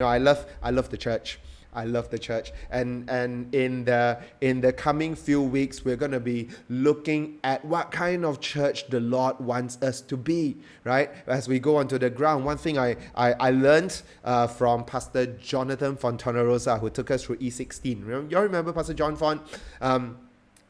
[0.00, 1.40] know, I love I love the church.
[1.74, 2.52] I love the church.
[2.70, 7.90] And and in the in the coming few weeks, we're gonna be looking at what
[7.90, 11.10] kind of church the Lord wants us to be, right?
[11.26, 12.44] As we go onto the ground.
[12.44, 17.38] One thing I I, I learned uh, from Pastor Jonathan Fontanarosa, who took us through
[17.38, 18.06] E16.
[18.06, 19.42] Remember, you remember Pastor John Font?
[19.80, 20.16] Um,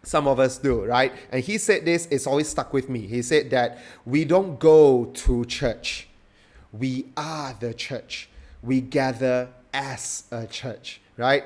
[0.04, 1.12] some of us do, right?
[1.30, 3.00] And he said this, it's always stuck with me.
[3.00, 6.08] He said that we don't go to church,
[6.72, 8.30] we are the church
[8.62, 11.44] we gather as a church, right?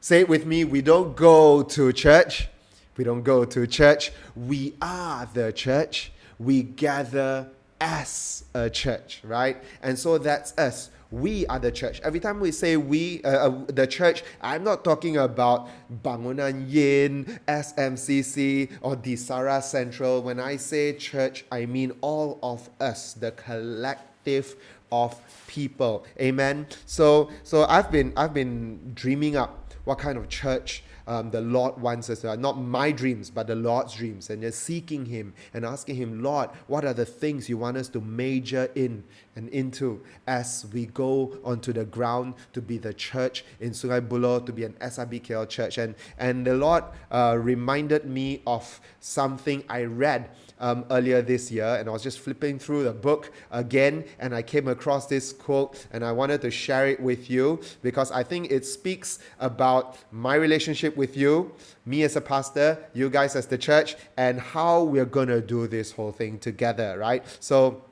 [0.00, 0.64] Say it with me.
[0.64, 2.48] We don't go to church.
[2.96, 4.12] We don't go to church.
[4.34, 6.12] We are the church.
[6.38, 7.50] We gather
[7.80, 9.62] as a church, right?
[9.82, 10.90] And so that's us.
[11.10, 12.00] We are the church.
[12.02, 15.68] Every time we say we, uh, uh, the church, I'm not talking about
[16.04, 20.22] Bangunan Yin, SMCC, or Disara Central.
[20.22, 24.54] When I say church, I mean all of us, the collective
[24.92, 26.04] of people.
[26.20, 26.66] Amen.
[26.86, 31.80] So so I've been I've been dreaming up what kind of church um, the Lord
[31.80, 34.30] wants us to Not my dreams, but the Lord's dreams.
[34.30, 37.88] And just seeking Him and asking Him, Lord, what are the things you want us
[37.88, 39.02] to major in
[39.34, 44.46] and into as we go onto the ground to be the church in Sungai Buloh,
[44.46, 45.78] to be an SRBKL church.
[45.78, 51.76] And, and the Lord uh, reminded me of something I read um, earlier this year,
[51.76, 55.86] and I was just flipping through the book again, and I came across this quote,
[55.92, 60.34] and I wanted to share it with you because I think it speaks about my
[60.34, 61.52] relationship with you,
[61.86, 65.92] me as a pastor, you guys as the church, and how we're gonna do this
[65.92, 67.24] whole thing together, right?
[67.40, 67.82] So,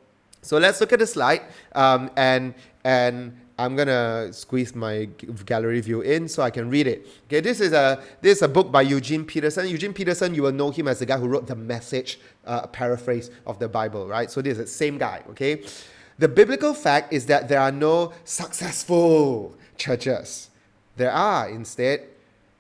[0.42, 1.42] so let's look at the slide,
[1.74, 5.08] um, and and I'm gonna squeeze my
[5.44, 7.06] gallery view in so I can read it.
[7.26, 9.66] Okay, this is a this is a book by Eugene Peterson.
[9.66, 13.32] Eugene Peterson, you will know him as the guy who wrote the Message uh, paraphrase
[13.46, 14.30] of the Bible, right?
[14.30, 15.24] So this is the same guy.
[15.30, 15.64] Okay,
[16.18, 20.50] the biblical fact is that there are no successful churches.
[20.96, 22.06] There are instead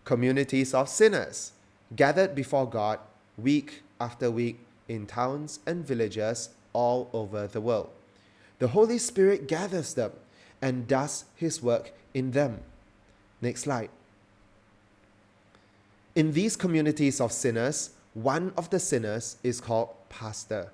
[0.04, 1.52] communities of sinners
[1.94, 2.98] gathered before God
[3.36, 4.58] week after week
[4.88, 7.90] in towns and villages all over the world.
[8.58, 10.10] The Holy Spirit gathers them
[10.60, 12.60] and does his work in them.
[13.40, 13.90] Next slide.
[16.14, 20.72] In these communities of sinners, one of the sinners is called pastor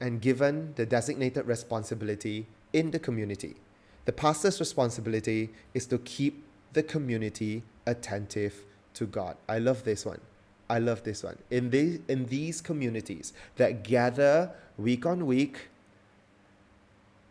[0.00, 3.56] and given the designated responsibility in the community.
[4.04, 8.64] The pastor's responsibility is to keep the community attentive
[8.94, 9.36] to God.
[9.48, 10.20] I love this one.
[10.68, 11.36] I love this one.
[11.50, 15.68] In these, in these communities that gather week on week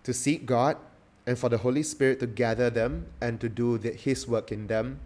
[0.04, 0.76] to seek God
[1.30, 4.66] and for the Holy Spirit to gather them and to do the, His work in
[4.66, 5.00] them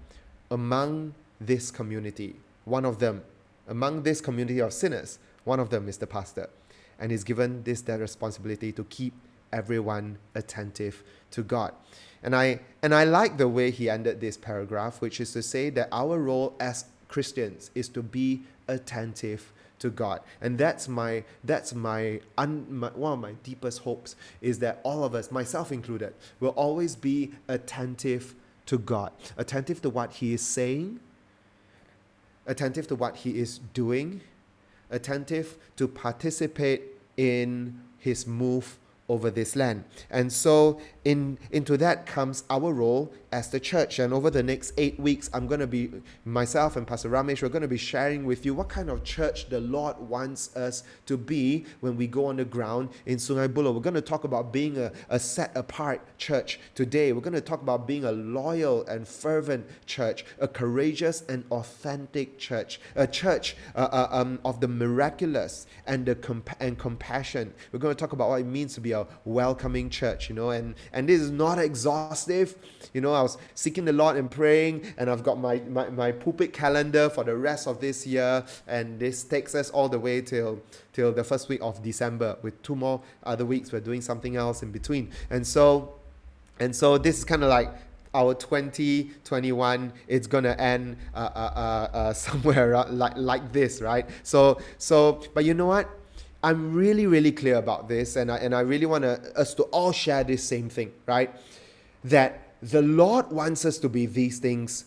[0.49, 2.37] among this community.
[2.63, 3.23] One of them,
[3.67, 6.49] among this community of sinners, one of them is the pastor.
[6.97, 9.13] And he's given this that responsibility to keep
[9.51, 11.73] everyone attentive to God.
[12.23, 15.69] And I and I like the way he ended this paragraph, which is to say
[15.71, 19.51] that our role as Christians is to be attentive
[19.83, 20.21] to God.
[20.41, 25.03] And that's my that's my, un, my one of my deepest hopes is that all
[25.03, 28.33] of us, myself included, will always be attentive
[28.67, 31.01] to God, attentive to what He is saying,
[32.47, 34.21] attentive to what He is doing,
[34.89, 36.83] attentive to participate
[37.17, 39.83] in His move over this land.
[40.09, 43.99] And so in into that comes our role as the church.
[43.99, 45.91] And over the next eight weeks, I'm going to be
[46.23, 47.41] myself and Pastor Ramesh.
[47.41, 50.83] We're going to be sharing with you what kind of church the Lord wants us
[51.07, 53.73] to be when we go on the ground in Sungai Buloh.
[53.73, 57.11] We're going to talk about being a, a set apart church today.
[57.11, 62.37] We're going to talk about being a loyal and fervent church, a courageous and authentic
[62.37, 67.53] church, a church uh, uh, um, of the miraculous and the comp- and compassion.
[67.71, 70.75] We're to talk about what it means to be a welcoming church, you know, and
[70.93, 72.55] and this is not exhaustive.
[72.93, 76.11] You know, I was seeking the Lord and praying, and I've got my, my, my
[76.11, 80.21] pulpit calendar for the rest of this year, and this takes us all the way
[80.21, 80.61] till
[80.93, 82.37] till the first week of December.
[82.41, 85.95] With two more other weeks, we're doing something else in between, and so
[86.59, 87.73] and so this is kind of like
[88.15, 91.39] our 2021 it's gonna end uh, uh,
[91.93, 95.89] uh, uh somewhere like like this right so so but you know what
[96.43, 99.93] I'm really, really clear about this, and I, and I really want us to all
[99.93, 101.33] share this same thing, right?
[102.03, 104.85] That the Lord wants us to be these things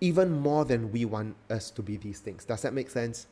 [0.00, 2.44] even more than we want us to be these things.
[2.44, 3.26] Does that make sense?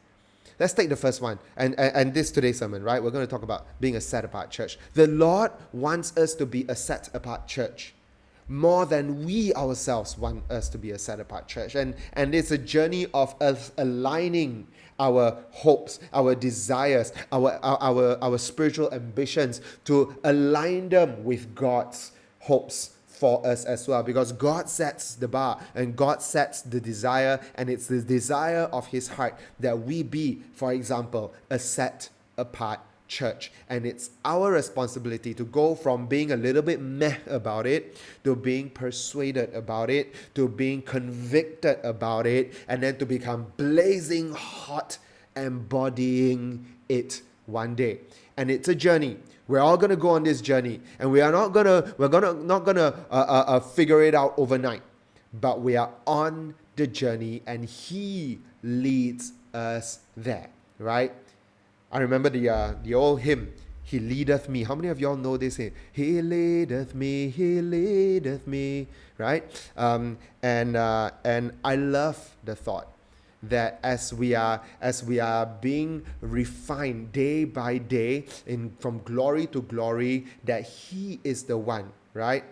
[0.61, 3.03] Let's take the first one, and, and, and this today's sermon, right?
[3.03, 4.79] We're going to talk about being a set apart church.
[4.95, 7.95] The Lord wants us to be a set apart church
[8.49, 11.75] more than we ourselves want us to be a set apart church.
[11.75, 14.67] And, and it's a journey of us aligning
[14.99, 22.13] our hopes, our desires, our, our, our, our spiritual ambitions to align them with God's
[22.41, 24.03] hopes for us as well.
[24.03, 28.87] Because God sets the bar and God sets the desire, and it's the desire of
[28.87, 33.51] His heart that we be, for example, a set apart church.
[33.69, 38.37] And it's our responsibility to go from being a little bit meh about it to
[38.37, 44.99] being persuaded about it to being convicted about it and then to become blazing hot
[45.35, 48.01] embodying it one day.
[48.37, 49.17] And it's a journey.
[49.49, 52.67] We're all to go on this journey and we are not to we're to not
[52.67, 54.83] to uh, uh, uh, figure it out overnight.
[55.33, 61.13] But we are on the journey and he leads us there, right?
[61.91, 63.53] I remember the uh, the old hymn,
[63.83, 64.63] He leadeth me.
[64.65, 65.73] How many of y'all know this hymn?
[65.93, 69.45] He leadeth me, He leadeth me, right?
[69.77, 72.89] Um, and uh, and I love the thought
[73.43, 79.47] that as we are as we are being refined day by day in from glory
[79.47, 82.45] to glory, that He is the one, right?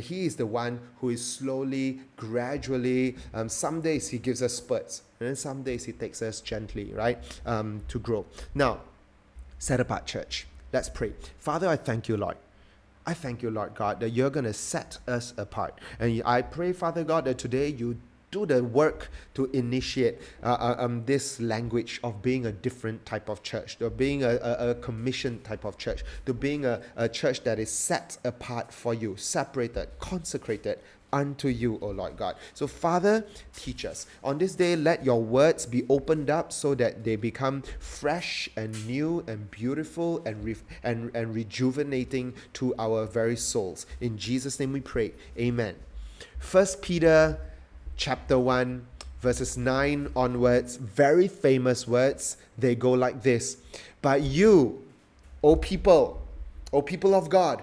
[0.00, 3.16] He is the one who is slowly, gradually.
[3.34, 7.18] Um, some days he gives us spurts, and some days he takes us gently, right,
[7.46, 8.26] um, to grow.
[8.54, 8.80] Now,
[9.58, 10.46] set apart church.
[10.72, 11.12] Let's pray.
[11.38, 12.36] Father, I thank you, Lord.
[13.06, 15.78] I thank you, Lord God, that you're going to set us apart.
[15.98, 17.98] And I pray, Father God, that today you
[18.30, 23.28] do the work to initiate uh, uh, um, this language of being a different type
[23.28, 27.08] of church, to being a, a, a commissioned type of church, to being a, a
[27.08, 30.78] church that is set apart for you, separated, consecrated,
[31.12, 32.36] unto you, O Lord God.
[32.54, 33.24] So, Father,
[33.54, 34.06] teach us.
[34.24, 38.86] On this day, let your words be opened up so that they become fresh and
[38.86, 43.86] new and beautiful and, re- and, and rejuvenating to our very souls.
[44.00, 45.12] In Jesus' name we pray.
[45.38, 45.74] Amen.
[46.38, 47.38] First Peter
[47.96, 48.86] chapter 1
[49.22, 52.36] verses 9 onwards, very famous words.
[52.58, 53.56] They go like this
[54.02, 54.82] But you,
[55.42, 56.20] O people,
[56.72, 57.62] O people of God,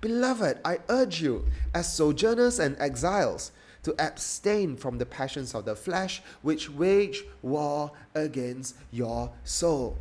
[0.00, 3.52] Beloved, I urge you, as sojourners and exiles,
[3.82, 9.96] to abstain from the passions of the flesh which wage war against your soul.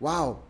[0.00, 0.40] Wow.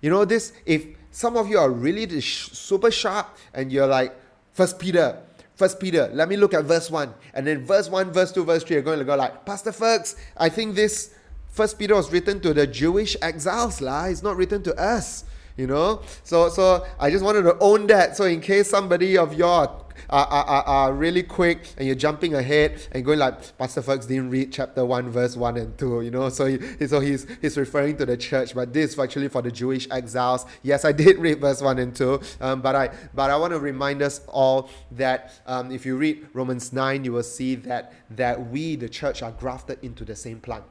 [0.00, 4.14] You know this if some of you are really super sharp and you're like
[4.52, 5.18] first Peter
[5.60, 7.12] First Peter, let me look at verse 1.
[7.34, 10.16] And then verse 1, verse 2, verse 3 you're going to go like, Pastor Fergs,
[10.34, 11.12] I think this
[11.50, 14.06] First Peter was written to the Jewish exiles, lah.
[14.06, 15.24] It's not written to us
[15.56, 16.02] you know?
[16.24, 18.16] So so i just wanted to own that.
[18.16, 22.80] So in case somebody of your are, are, are, really quick and you're jumping ahead
[22.92, 26.28] and going like pastor Fergs didn't read chapter 1 verse 1 and 2 you know?
[26.28, 29.50] So he, so he's he's referring to the church but this is actually for the
[29.50, 30.46] jewish exiles.
[30.62, 33.60] Yes i did read verse 1 and 2 um, but i but i want to
[33.60, 38.50] remind us all that um, if you read romans 9 you will see that that
[38.50, 40.64] we the church are grafted into the same plant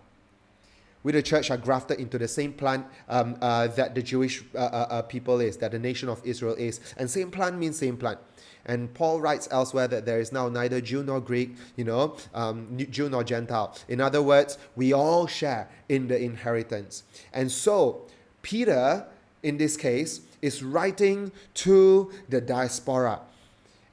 [1.10, 4.60] we, the church, are grafted into the same plant um, uh, that the Jewish uh,
[4.60, 6.80] uh, uh, people is, that the nation of Israel is.
[6.98, 8.20] And same plant means same plant.
[8.68, 12.78] And Paul writes elsewhere that there is now neither Jew nor Greek, you know, um,
[12.78, 13.76] Jew nor Gentile.
[13.88, 17.02] In other words, we all share in the inheritance.
[17.34, 18.06] And so,
[18.44, 19.08] Peter,
[19.42, 23.22] in this case, is writing to the diaspora.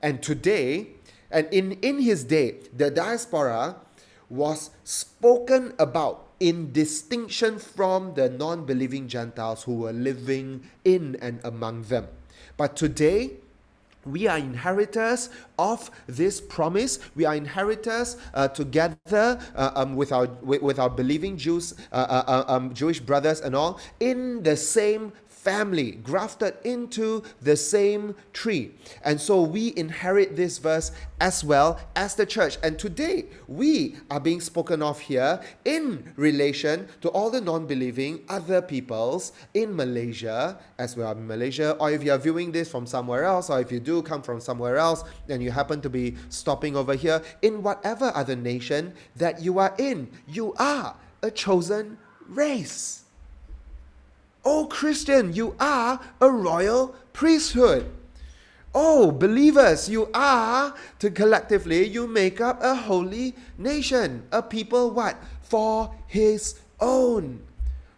[0.03, 0.89] And today,
[1.31, 3.77] and in, in his day, the diaspora
[4.29, 11.41] was spoken about in distinction from the non believing Gentiles who were living in and
[11.45, 12.07] among them.
[12.57, 13.33] But today,
[14.07, 17.01] we are inheritors of this promise.
[17.15, 22.25] We are inheritors uh, together uh, um, with our with, our believing Jews, uh, uh,
[22.27, 25.13] uh um, Jewish brothers, and all in the same
[25.47, 28.75] family, grafted into the same tree.
[29.05, 32.59] And so we inherit this verse as well as the church.
[32.65, 38.25] And today we are being spoken of here in relation to all the non believing
[38.29, 42.85] other peoples in Malaysia, as well in Malaysia, or if you are viewing this from
[42.85, 46.17] somewhere else, or if you do come from somewhere else and you happen to be
[46.29, 51.99] stopping over here, in whatever other nation that you are in, you are a chosen
[52.27, 53.06] race.
[54.49, 57.91] Oh, Christian, you are a royal priesthood.
[58.73, 65.17] Oh, believers, you are, to collectively, you make up a holy nation, a people what?
[65.43, 67.43] For his own.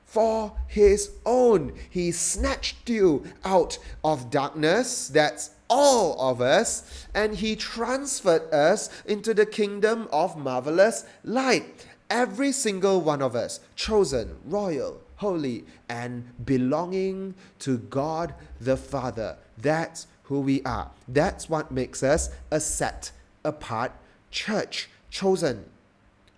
[0.06, 1.74] For his own.
[1.90, 9.34] He snatched you out of darkness, that's all of us, and He transferred us into
[9.34, 11.84] the kingdom of marvelous light.
[12.08, 19.36] Every single one of us, chosen, royal, holy, and belonging to God the Father.
[19.56, 20.90] That's who we are.
[21.06, 23.12] That's what makes us a set
[23.44, 23.92] apart
[24.30, 24.88] church.
[25.10, 25.64] Chosen.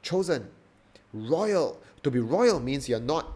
[0.02, 0.48] Chosen.
[1.12, 1.80] Royal.
[2.02, 3.32] To be royal means you're not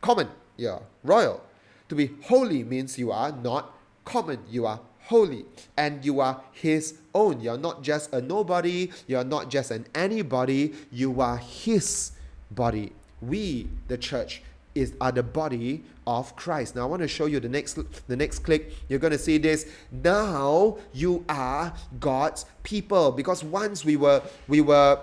[0.00, 1.42] common, you're royal.
[1.88, 3.74] To be holy means you are not
[4.04, 5.44] common, you are holy
[5.76, 7.40] and you are his own.
[7.40, 12.12] You're not just a nobody, you're not just an anybody, you are his
[12.50, 12.92] body.
[13.20, 14.42] We, the church,
[14.74, 16.76] is are the body of Christ.
[16.76, 18.72] Now I want to show you the next the next click.
[18.88, 19.66] You're going to see this.
[19.90, 25.00] Now you are God's people because once we were we were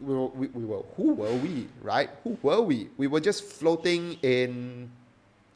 [0.00, 3.44] we were, we, we were who were we right who were we we were just
[3.44, 4.90] floating in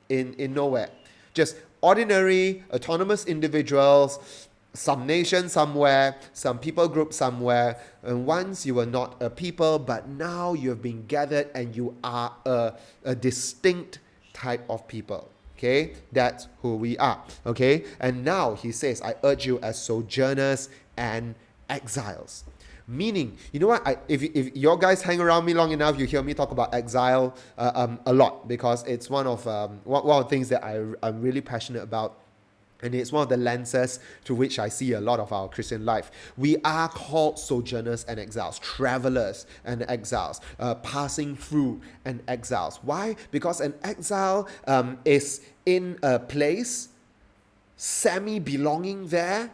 [0.08, 0.88] in in nowhere
[1.34, 7.78] just ordinary autonomous individuals some nation somewhere, some people group somewhere.
[8.02, 11.96] And once you were not a people, but now you have been gathered and you
[12.04, 13.98] are a, a distinct
[14.32, 15.30] type of people.
[15.56, 17.22] Okay, that's who we are.
[17.46, 20.68] Okay, and now he says, I urge you as sojourners
[20.98, 21.34] and
[21.70, 22.44] exiles.
[22.86, 23.84] Meaning, you know what?
[23.86, 26.74] I, if, if your guys hang around me long enough, you hear me talk about
[26.74, 30.50] exile uh, um, a lot because it's one of um, one, one of the things
[30.50, 32.20] that I, I'm really passionate about
[32.82, 35.84] and it's one of the lenses through which I see a lot of our Christian
[35.84, 36.10] life.
[36.36, 42.80] We are called sojourners and exiles, travelers and exiles, uh, passing through and exiles.
[42.82, 43.16] Why?
[43.30, 46.88] Because an exile um, is in a place,
[47.76, 49.50] semi belonging there,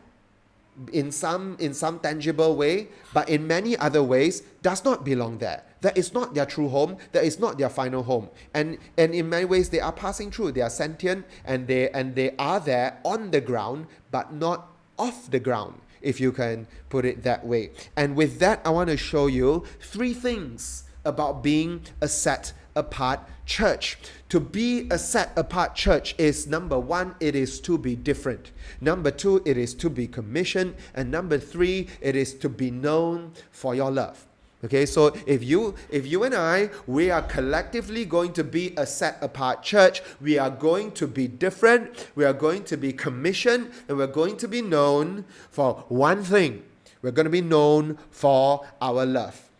[0.92, 5.62] in some in some tangible way, but in many other ways does not belong there.
[5.82, 6.96] That is not their true home.
[7.12, 8.28] That is not their final home.
[8.54, 10.52] And and in many ways they are passing through.
[10.52, 15.30] They are sentient and they and they are there on the ground, but not off
[15.30, 17.70] the ground, if you can put it that way.
[17.96, 23.20] And with that, I want to show you three things about being a set apart
[23.44, 23.98] church.
[24.32, 28.50] To be a set apart church is number one, it is to be different.
[28.80, 30.74] Number two, it is to be commissioned.
[30.94, 34.26] And number three, it is to be known for your love.
[34.64, 38.86] Okay, so if you if you and I we are collectively going to be a
[38.86, 43.70] set apart church, we are going to be different, we are going to be commissioned,
[43.86, 46.62] and we're going to be known for one thing.
[47.02, 49.50] We're going to be known for our love.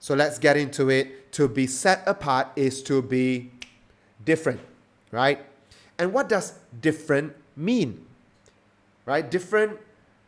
[0.00, 1.30] So let's get into it.
[1.34, 3.52] To be set apart is to be
[4.26, 4.60] different,
[5.10, 5.40] right?
[5.98, 8.04] And what does different mean?
[9.06, 9.28] Right?
[9.30, 9.78] Different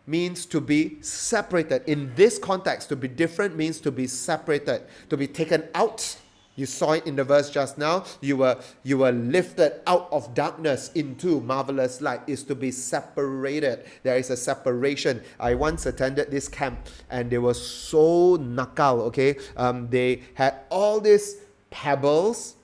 [0.06, 1.82] means to be separated.
[1.86, 6.16] In this context, to be different means to be separated, to be taken out
[6.58, 8.04] you saw it in the verse just now.
[8.20, 12.22] You were you were lifted out of darkness into marvelous light.
[12.26, 13.86] Is to be separated.
[14.02, 15.22] There is a separation.
[15.38, 19.06] I once attended this camp and they were so nakal.
[19.06, 21.36] Okay, um, they had all these
[21.70, 22.56] pebbles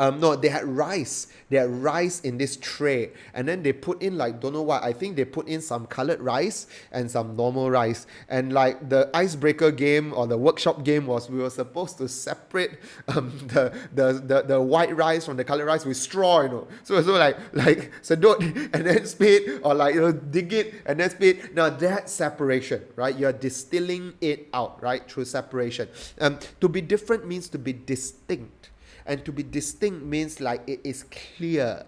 [0.00, 1.26] um, no, they had rice.
[1.50, 3.10] They had rice in this tray.
[3.34, 5.86] And then they put in, like, don't know what, I think they put in some
[5.86, 8.06] colored rice and some normal rice.
[8.30, 12.78] And, like, the icebreaker game or the workshop game was we were supposed to separate
[13.08, 16.68] um, the, the, the, the white rice from the colored rice with straw, you know.
[16.82, 18.40] So, so like, like, sedot
[18.74, 21.54] and then spit, or like, you know, dig it and then spit.
[21.54, 23.14] Now, that separation, right?
[23.18, 25.06] You're distilling it out, right?
[25.10, 25.90] Through separation.
[26.18, 28.69] Um, to be different means to be distinct
[29.06, 31.04] and to be distinct means like it is
[31.36, 31.84] clear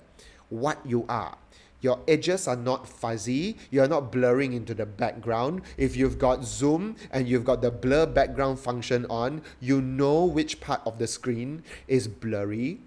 [0.49, 1.37] what you are.
[1.83, 3.57] Your edges are not fuzzy.
[3.71, 5.63] You're not blurring into the background.
[5.77, 10.61] If you've got zoom and you've got the blur background function on, you know which
[10.61, 12.79] part of the screen is blurry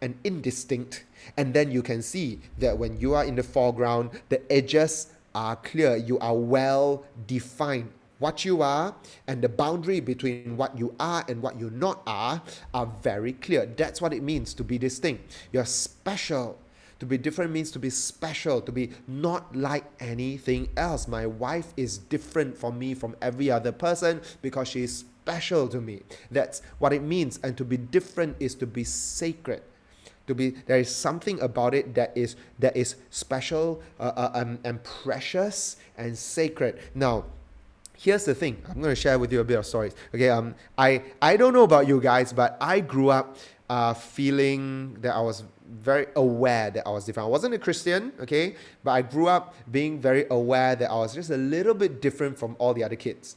[0.00, 1.04] and indistinct.
[1.36, 5.56] And then you can see that when you are in the foreground, the edges are
[5.56, 5.96] clear.
[5.96, 8.94] You are well defined what you are
[9.26, 12.42] and the boundary between what you are and what you not are
[12.72, 13.66] are very clear.
[13.66, 15.36] That's what it means to be distinct.
[15.52, 16.58] You're special.
[16.98, 21.06] To be different means to be special, to be not like anything else.
[21.06, 25.80] My wife is different from me, from every other person, because she is special to
[25.80, 26.00] me.
[26.30, 27.38] That's what it means.
[27.42, 29.62] And to be different is to be sacred
[30.26, 34.82] to be there is something about it that is that is special uh, uh, and
[34.82, 37.24] precious and sacred now
[37.98, 38.62] here's the thing.
[38.68, 39.94] I'm going to share with you a bit of stories.
[40.14, 43.36] Okay um i i don't know about you guys but i grew up
[43.68, 47.26] uh, feeling that i was very aware that i was different.
[47.26, 48.54] I wasn't a christian okay?
[48.84, 52.38] But i grew up being very aware that i was just a little bit different
[52.38, 53.36] from all the other kids.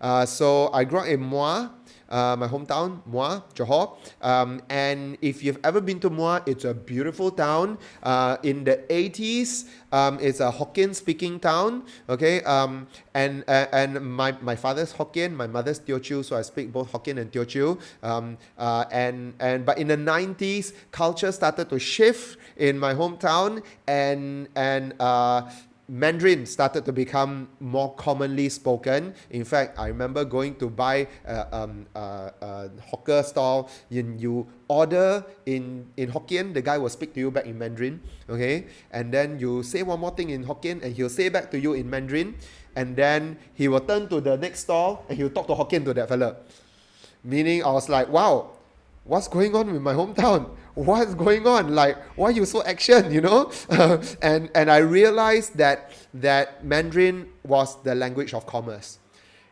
[0.00, 1.70] Uh, so i grew up in Muar
[2.08, 3.96] uh, my hometown, Muar, Johor.
[4.22, 7.78] Um, and if you've ever been to Muar, it's a beautiful town.
[8.02, 11.84] Uh, in the 80s, um, it's a Hokkien speaking town.
[12.08, 12.42] Okay.
[12.42, 16.92] Um, and uh, and my, my father's Hokkien, my mother's Teochew, so I speak both
[16.92, 17.80] Hokkien and Teochew.
[18.02, 23.62] Um, uh, and, and, but in the 90s, culture started to shift in my hometown
[23.86, 25.50] and, and, uh,
[25.88, 29.14] Mandarin started to become more commonly spoken.
[29.30, 33.70] In fact, I remember going to buy a, um, a, a hawker stall.
[33.90, 38.00] And you order in, in Hokkien, the guy will speak to you back in Mandarin.
[38.28, 41.58] Okay, and then you say one more thing in Hokkien, and he'll say back to
[41.58, 42.36] you in Mandarin.
[42.76, 45.94] And then he will turn to the next stall and he'll talk to Hokkien to
[45.94, 46.36] that fella.
[47.24, 48.50] Meaning, I was like, wow,
[49.02, 50.54] what's going on with my hometown?
[50.78, 51.74] What's going on?
[51.74, 53.50] Like, why you so action, you know?
[54.22, 59.00] and, and I realized that, that Mandarin was the language of commerce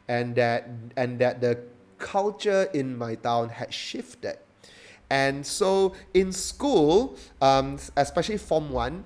[0.06, 1.58] and that, and that the
[1.98, 4.38] culture in my town had shifted.
[5.10, 9.04] And so in school, um, especially Form 1,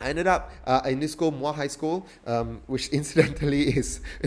[0.00, 4.00] I ended up uh, in this school, Muar High School, um, which incidentally is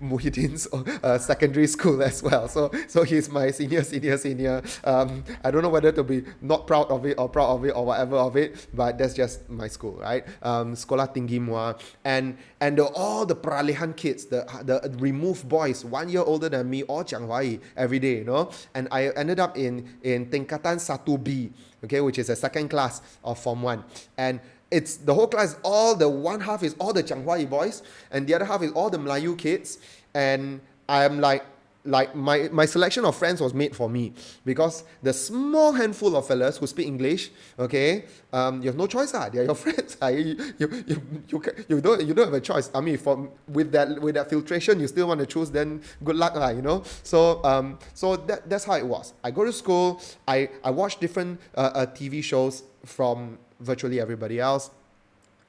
[0.00, 2.48] Muhyiddin's uh, uh, secondary school as well.
[2.48, 4.62] So, so he's my senior, senior, senior.
[4.84, 7.70] Um, I don't know whether to be not proud of it or proud of it
[7.70, 10.24] or whatever of it, but that's just my school, right?
[10.42, 15.84] Um, Sekolah Tinggi Muar, and and the, all the Peralihan kids, the the removed boys,
[15.84, 17.28] one year older than me, all Chiang
[17.76, 18.50] every day, you know.
[18.74, 21.52] And I ended up in in Tingkatan Satu B,
[21.84, 23.84] okay, which is a second class of Form One,
[24.16, 24.40] and
[24.72, 28.34] it's the whole class all the one half is all the Changhua boys and the
[28.34, 29.78] other half is all the Melayu kids
[30.14, 31.44] and I'm like
[31.84, 34.12] like my, my selection of friends was made for me
[34.44, 39.12] because the small handful of fellas who speak English, okay, um, you have no choice,
[39.14, 39.28] ah.
[39.28, 39.96] They're your friends.
[40.00, 40.08] Ah.
[40.08, 40.18] You,
[40.58, 42.70] you, you, you, you, don't, you don't have a choice.
[42.74, 46.16] I mean, for, with, that, with that filtration, you still want to choose, then good
[46.16, 46.84] luck, ah, you know.
[47.02, 49.14] So, um, so that, that's how it was.
[49.24, 54.40] I go to school, I, I watch different uh, uh, TV shows from virtually everybody
[54.40, 54.70] else.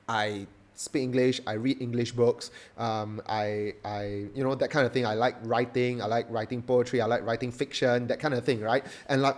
[0.08, 1.42] I speak English.
[1.46, 2.52] I read English books.
[2.78, 5.06] Um, I, I, you know, that kind of thing.
[5.06, 6.02] I like writing.
[6.02, 7.02] I like writing poetry.
[7.02, 8.08] I like writing fiction.
[8.08, 8.86] That kind of thing, right?
[9.08, 9.38] And like,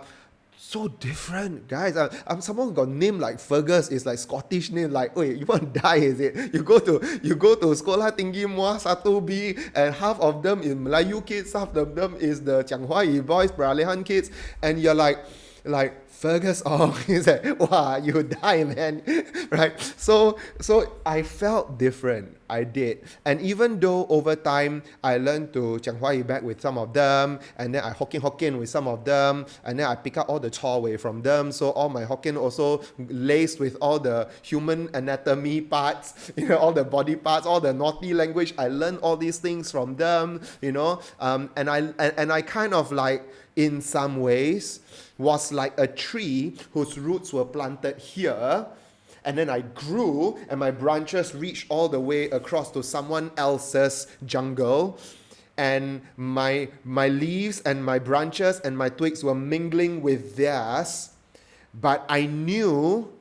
[0.58, 1.96] so different, guys.
[1.96, 3.88] I, I'm someone got name like Fergus.
[3.88, 4.90] It's like Scottish name.
[4.90, 5.96] Like, wait, you want to die?
[5.96, 6.54] Is it?
[6.54, 10.62] You go to you go to Sekolah Tinggi Muar Satu B, and half of them
[10.62, 11.52] is Melayu kids.
[11.52, 14.30] Half of them is the Changhua boys, Peralihan kids,
[14.62, 15.18] and you're like,
[15.64, 16.96] like Fergus Ong.
[17.06, 19.02] He said, wow, you die, man.
[19.50, 19.78] right?
[19.96, 22.36] So so I felt different.
[22.48, 23.02] I did.
[23.24, 27.74] And even though over time I learned to Changhua back with some of them, and
[27.74, 30.50] then I Hokkien Hokkien with some of them, and then I pick up all the
[30.50, 31.52] chaw way from them.
[31.52, 36.72] So all my Hokkien also laced with all the human anatomy parts, you know, all
[36.72, 38.54] the body parts, all the naughty language.
[38.56, 41.00] I learned all these things from them, you know.
[41.20, 44.80] Um, and I and, and I kind of like in some ways
[45.18, 48.66] was like a tree whose roots were planted here.
[49.24, 54.06] And then I grew, and my branches reached all the way across to someone else's
[54.24, 54.98] jungle.
[55.56, 61.10] And my, my leaves and my branches and my twigs were mingling with theirs.
[61.74, 63.12] But I knew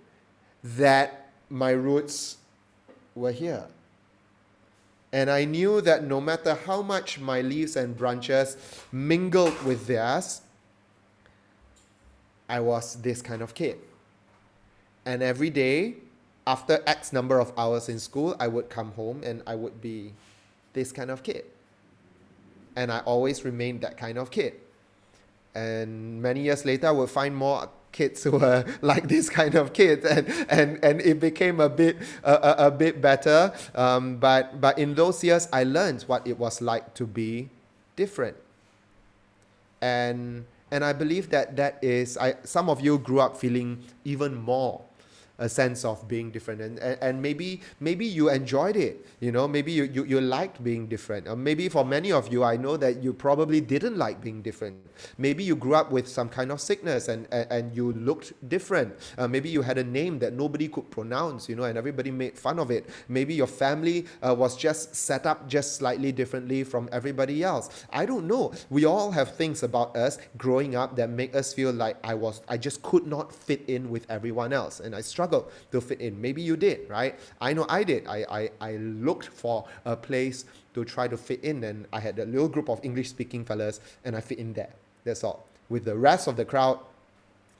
[0.64, 2.38] that my roots
[3.16, 3.66] were here.
[5.16, 8.58] And I knew that no matter how much my leaves and branches
[8.92, 10.42] mingled with theirs,
[12.50, 13.78] I was this kind of kid.
[15.06, 15.96] And every day,
[16.46, 20.12] after X number of hours in school, I would come home and I would be
[20.74, 21.46] this kind of kid.
[22.76, 24.56] And I always remained that kind of kid.
[25.56, 29.72] And many years later, I would find more kids who were like this kind of
[29.72, 33.54] kids, and, and, and it became a bit a, a, a bit better.
[33.74, 37.50] Um, but but in those years, I learned what it was like to be
[37.96, 38.38] different.
[39.82, 44.36] And and I believe that that is, I, some of you grew up feeling even
[44.36, 44.82] more
[45.38, 46.62] a sense of being different.
[46.62, 49.48] And, and, and maybe maybe you enjoyed it you know?
[49.48, 51.28] Maybe you, you, you liked being different.
[51.28, 54.78] Or maybe for many of you i know that you probably didn't like being different.
[55.18, 58.94] Maybe you grew up with some kind of sickness and, and, and you looked different.
[59.18, 62.38] Uh, maybe you had a name that nobody could pronounce you know and everybody made
[62.38, 62.88] fun of it.
[63.10, 67.86] Maybe your family uh, was just set up just slightly differently from everybody else.
[67.92, 68.54] I don't know.
[68.70, 72.42] We all have things about us growing up that make us feel like i was
[72.48, 74.80] i just could not fit in with everyone else.
[74.80, 76.20] And i struggled struggled to fit in.
[76.22, 77.18] Maybe you did, right?
[77.42, 78.08] I know I did.
[78.08, 82.20] I, I, I looked for a place to try to fit in, and I had
[82.20, 84.74] a little group of English speaking fellas, and I fit in there.
[85.04, 85.46] That's all.
[85.70, 86.80] With the rest of the crowd,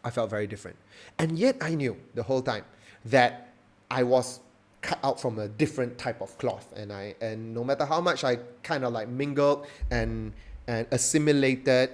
[0.04, 0.78] I felt very different.
[1.18, 2.66] And yet I knew the whole time
[3.06, 3.50] that
[3.90, 4.40] I was
[4.82, 8.24] cut out from a different type of cloth and I and no matter how much
[8.24, 10.32] I kind of like mingled and
[10.68, 11.90] and assimilated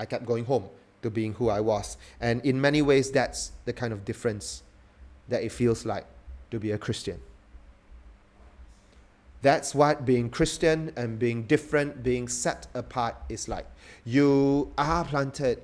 [0.00, 0.64] I kept going home
[1.02, 1.96] to being who I was.
[2.20, 4.62] And in many ways, that's the kind of difference
[5.28, 6.06] that it feels like
[6.50, 7.20] to be a Christian.
[9.42, 13.66] That's what being Christian and being different, being set apart is like.
[14.04, 15.62] You are planted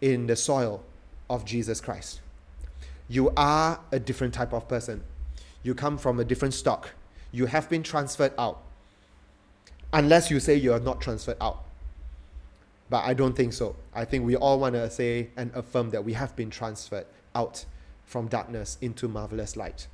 [0.00, 0.82] in the soil
[1.28, 2.20] of Jesus Christ.
[3.08, 5.04] You are a different type of person.
[5.62, 6.90] You come from a different stock.
[7.30, 8.62] You have been transferred out.
[9.92, 11.64] Unless you say you are not transferred out.
[12.88, 13.76] But I don't think so.
[13.94, 17.64] I think we all want to say and affirm that we have been transferred out
[18.06, 19.88] from darkness into marvelous light.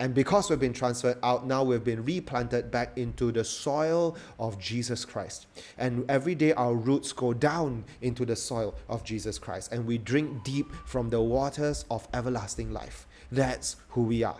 [0.00, 4.58] And because we've been transferred out, now we've been replanted back into the soil of
[4.58, 5.46] Jesus Christ.
[5.76, 9.98] And every day our roots go down into the soil of Jesus Christ and we
[9.98, 13.08] drink deep from the waters of everlasting life.
[13.32, 14.38] That's who we are.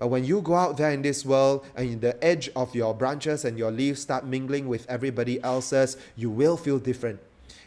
[0.00, 3.44] But when you go out there in this world and the edge of your branches
[3.44, 7.20] and your leaves start mingling with everybody else's, you will feel different.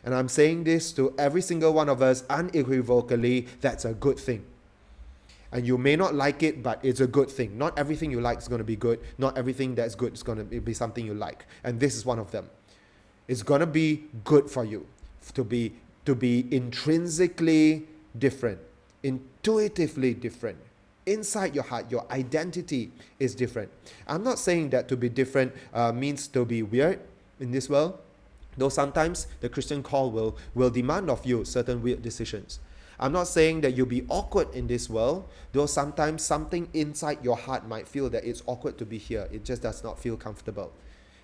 [0.04, 4.46] And I'm saying this to every single one of us unequivocally that's a good thing.
[5.52, 7.58] And you may not like it, but it's a good thing.
[7.58, 9.00] Not everything you like is going to be good.
[9.18, 11.46] Not everything that's good is going to be something you like.
[11.64, 12.50] And this is one of them.
[13.28, 14.88] It's going to be good for you
[15.36, 15.74] to be
[16.06, 17.88] to be intrinsically
[18.18, 18.60] different,
[19.04, 20.58] intuitively different
[21.06, 23.70] inside your heart, your identity is different.
[24.08, 27.00] I'm not saying that to be different uh, means to be weird
[27.40, 28.00] in this world,
[28.58, 32.60] though sometimes the Christian call will, will demand of you certain weird decisions.
[33.00, 37.36] I'm not saying that you'll be awkward in this world, though sometimes something inside your
[37.36, 39.28] heart might feel that it's awkward to be here.
[39.32, 40.72] It just does not feel comfortable.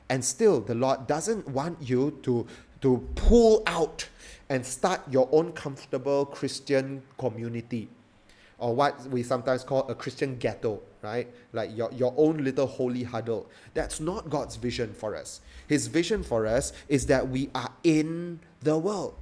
[0.10, 2.48] And still, the Lord doesn't want you to,
[2.82, 4.08] to pull out
[4.50, 7.89] and start your own comfortable Christian community
[8.60, 11.28] or what we sometimes call a Christian ghetto, right?
[11.54, 13.50] Like your, your own little holy huddle.
[13.74, 15.41] That's not God's vision for us.
[15.67, 19.15] His vision for us is that we are in the world.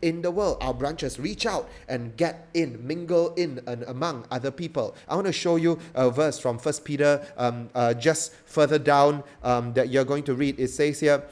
[0.00, 4.50] In the world, our branches reach out and get in, mingle in and among other
[4.50, 4.96] people.
[5.08, 9.22] I want to show you a verse from First Peter, um, uh, just further down
[9.44, 10.58] um, that you're going to read.
[10.58, 11.22] It says here,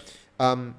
[0.40, 0.74] um,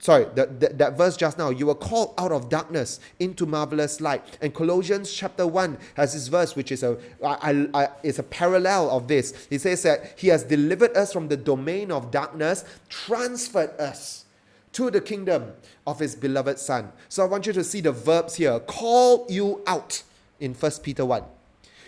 [0.00, 4.00] sorry, that, that, that, verse just now, you were called out of darkness into marvelous
[4.00, 4.38] light.
[4.42, 8.90] And Colossians chapter 1 has this verse, which is a, I, I, is a parallel
[8.90, 9.46] of this.
[9.48, 14.24] He says that he has delivered us from the domain of darkness, transferred us
[14.72, 15.52] to the kingdom
[15.86, 16.90] of his beloved son.
[17.08, 18.58] So I want you to see the verbs here.
[18.58, 20.02] Call you out
[20.40, 21.22] in 1 Peter 1.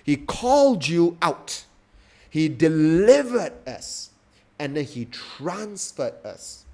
[0.05, 1.65] He called you out.
[2.31, 4.11] He delivered us.
[4.61, 6.66] And then he transferred us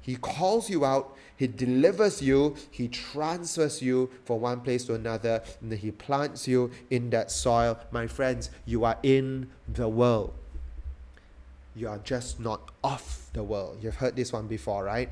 [0.00, 5.42] he calls you out, He delivers you, He transfers you from one place to another,
[5.60, 7.78] and He plants you in that soil.
[7.90, 10.32] My friends, you are in the world.
[11.74, 13.78] You are just not of the world.
[13.82, 15.10] You've heard this one before, right?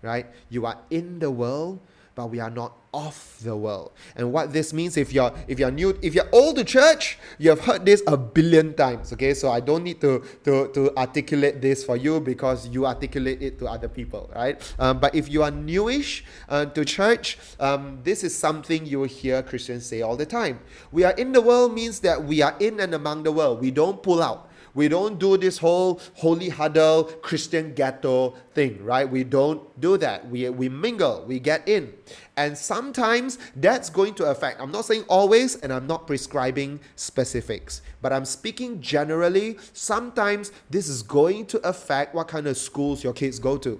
[0.00, 0.26] Right?
[0.48, 1.78] You are in the world,
[2.14, 3.92] but we are not of the world.
[4.16, 7.48] And what this means, if you're if you're new, if you're old to church, you
[7.50, 9.12] have heard this a billion times.
[9.14, 13.42] Okay, so I don't need to to, to articulate this for you because you articulate
[13.42, 14.60] it to other people, right?
[14.78, 19.08] Um, but if you are newish uh, to church, um, this is something you will
[19.08, 20.60] hear Christians say all the time.
[20.90, 23.60] We are in the world means that we are in and among the world.
[23.60, 24.50] We don't pull out.
[24.74, 29.08] We don't do this whole holy huddle Christian ghetto thing, right?
[29.08, 30.28] We don't do that.
[30.28, 31.92] We, we mingle, we get in.
[32.36, 37.82] And sometimes that's going to affect, I'm not saying always, and I'm not prescribing specifics,
[38.00, 39.58] but I'm speaking generally.
[39.74, 43.78] Sometimes this is going to affect what kind of schools your kids go to.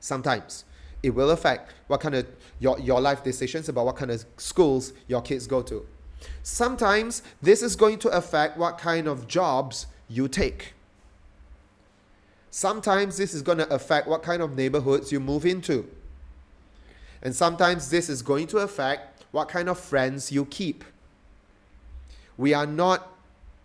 [0.00, 0.64] Sometimes
[1.02, 2.26] it will affect what kind of
[2.58, 5.86] your, your life decisions about what kind of schools your kids go to.
[6.42, 10.74] Sometimes this is going to affect what kind of jobs you take.
[12.50, 15.88] Sometimes this is going to affect what kind of neighborhoods you move into.
[17.22, 20.84] And sometimes this is going to affect what kind of friends you keep.
[22.38, 23.12] We are not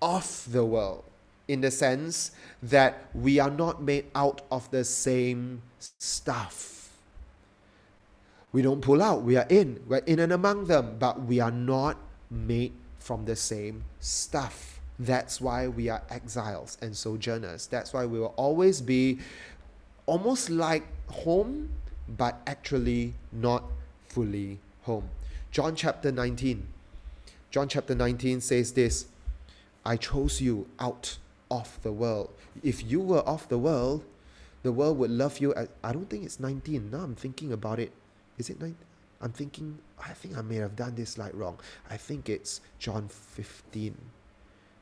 [0.01, 1.03] of the world
[1.47, 2.31] in the sense
[2.63, 6.89] that we are not made out of the same stuff.
[8.51, 11.51] We don't pull out, we are in, we're in and among them, but we are
[11.51, 11.97] not
[12.31, 14.79] made from the same stuff.
[14.97, 17.67] That's why we are exiles and sojourners.
[17.67, 19.19] That's why we will always be
[20.05, 21.69] almost like home,
[22.07, 23.63] but actually not
[24.07, 25.09] fully home.
[25.51, 26.67] John chapter 19.
[27.49, 29.07] John chapter 19 says this
[29.85, 31.17] I chose you out
[31.49, 32.29] of the world.
[32.63, 34.03] If you were of the world,
[34.63, 35.53] the world would love you.
[35.83, 36.91] I don't think it's 19.
[36.91, 37.91] Now I'm thinking about it.
[38.37, 38.75] Is it 19?
[39.21, 41.59] I'm thinking, I think I may have done this slide wrong.
[41.89, 43.95] I think it's John 15.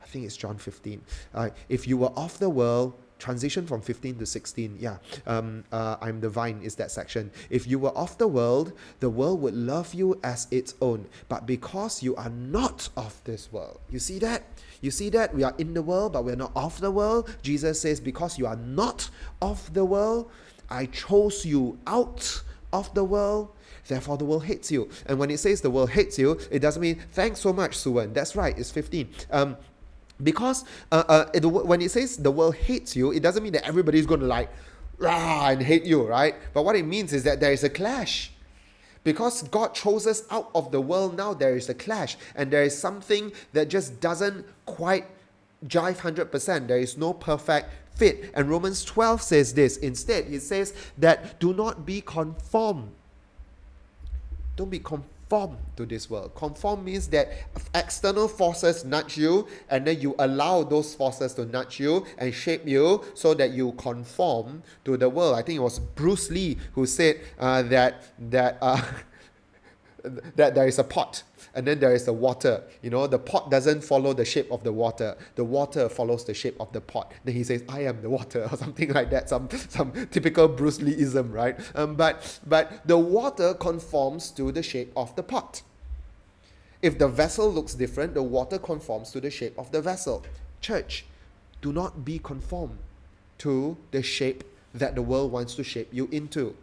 [0.02, 1.02] I think it's John 15.
[1.34, 4.78] Uh, if you were of the world, transition from 15 to 16.
[4.80, 7.30] Yeah, um, uh, I'm the vine is that section.
[7.50, 11.06] If you were of the world, the world would love you as its own.
[11.28, 14.42] But because you are not of this world, you see that?
[14.80, 15.34] You see that?
[15.34, 17.30] We are in the world, but we're not of the world.
[17.42, 19.10] Jesus says, Because you are not
[19.42, 20.30] of the world,
[20.70, 23.50] I chose you out of the world.
[23.86, 24.88] Therefore, the world hates you.
[25.06, 28.14] And when it says the world hates you, it doesn't mean, thanks so much, Suwan.
[28.14, 29.08] That's right, it's 15.
[29.30, 29.56] Um,
[30.22, 33.66] because uh, uh, it, when it says the world hates you, it doesn't mean that
[33.66, 34.50] everybody's going to like,
[34.98, 36.34] rah, and hate you, right?
[36.52, 38.32] But what it means is that there is a clash.
[39.02, 42.18] Because God chose us out of the world, now there is a clash.
[42.34, 45.06] And there is something that just doesn't quite
[45.66, 46.68] jive 100%.
[46.68, 48.30] There is no perfect fit.
[48.34, 49.78] And Romans 12 says this.
[49.78, 52.90] Instead, it says that do not be conformed.
[54.60, 56.34] Don't be conformed conform to this world.
[56.34, 57.28] Conform means that
[57.74, 62.66] external forces nudge you, and then you allow those forces to nudge you and shape
[62.66, 65.36] you so that you conform to the world.
[65.36, 68.82] I think it was Bruce Lee who said uh, that that uh,
[70.36, 71.22] that there is a pot
[71.54, 72.62] and then there is the water.
[72.82, 75.16] You know, the pot doesn't follow the shape of the water.
[75.34, 77.12] The water follows the shape of the pot.
[77.24, 79.28] Then he says, "I am the water," or something like that.
[79.28, 81.58] Some some typical Bruce Leeism, right?
[81.74, 85.62] Um, but but the water conforms to the shape of the pot.
[86.82, 90.24] If the vessel looks different, the water conforms to the shape of the vessel.
[90.60, 91.04] Church,
[91.60, 92.78] do not be conformed
[93.38, 96.56] to the shape that the world wants to shape you into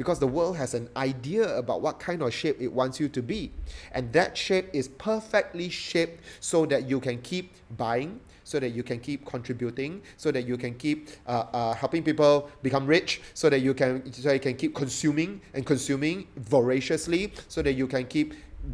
[0.00, 3.20] because the world has an idea about what kind of shape it wants you to
[3.20, 3.52] be.
[3.92, 8.82] And that shape is perfectly shaped so that you can keep buying, so that you
[8.82, 13.50] can keep contributing, so that you can keep uh, uh, helping people become rich, so
[13.50, 18.06] that you can so you can keep consuming and consuming voraciously, so that you can
[18.06, 18.32] keep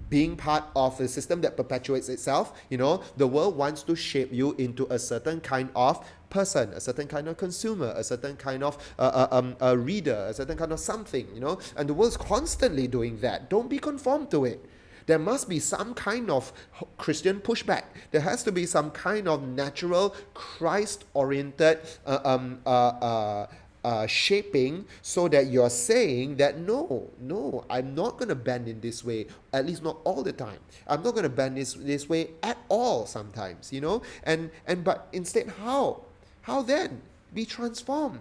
[0.09, 2.61] being part of a system that perpetuates itself.
[2.71, 6.81] You know, the world wants to shape you into a certain kind of person, a
[6.81, 10.57] certain kind of consumer, a certain kind of uh, uh, um, a reader, a certain
[10.57, 11.59] kind of something, you know.
[11.77, 13.51] And the world's constantly doing that.
[13.51, 14.65] Don't be conformed to it.
[15.07, 16.53] There must be some kind of
[16.99, 17.85] Christian pushback.
[18.11, 23.47] There has to be some kind of natural, Christ oriented uh, um, uh, uh,
[23.85, 28.81] uh, shaping so that you're saying that no, no, I'm not going to bend in
[28.81, 30.59] this way, at least not all the time.
[30.89, 34.03] I'm not going to bend this, this way at all sometimes, you know?
[34.25, 36.03] And, and but instead, how?
[36.47, 37.03] How then?
[37.35, 38.21] Be transformed.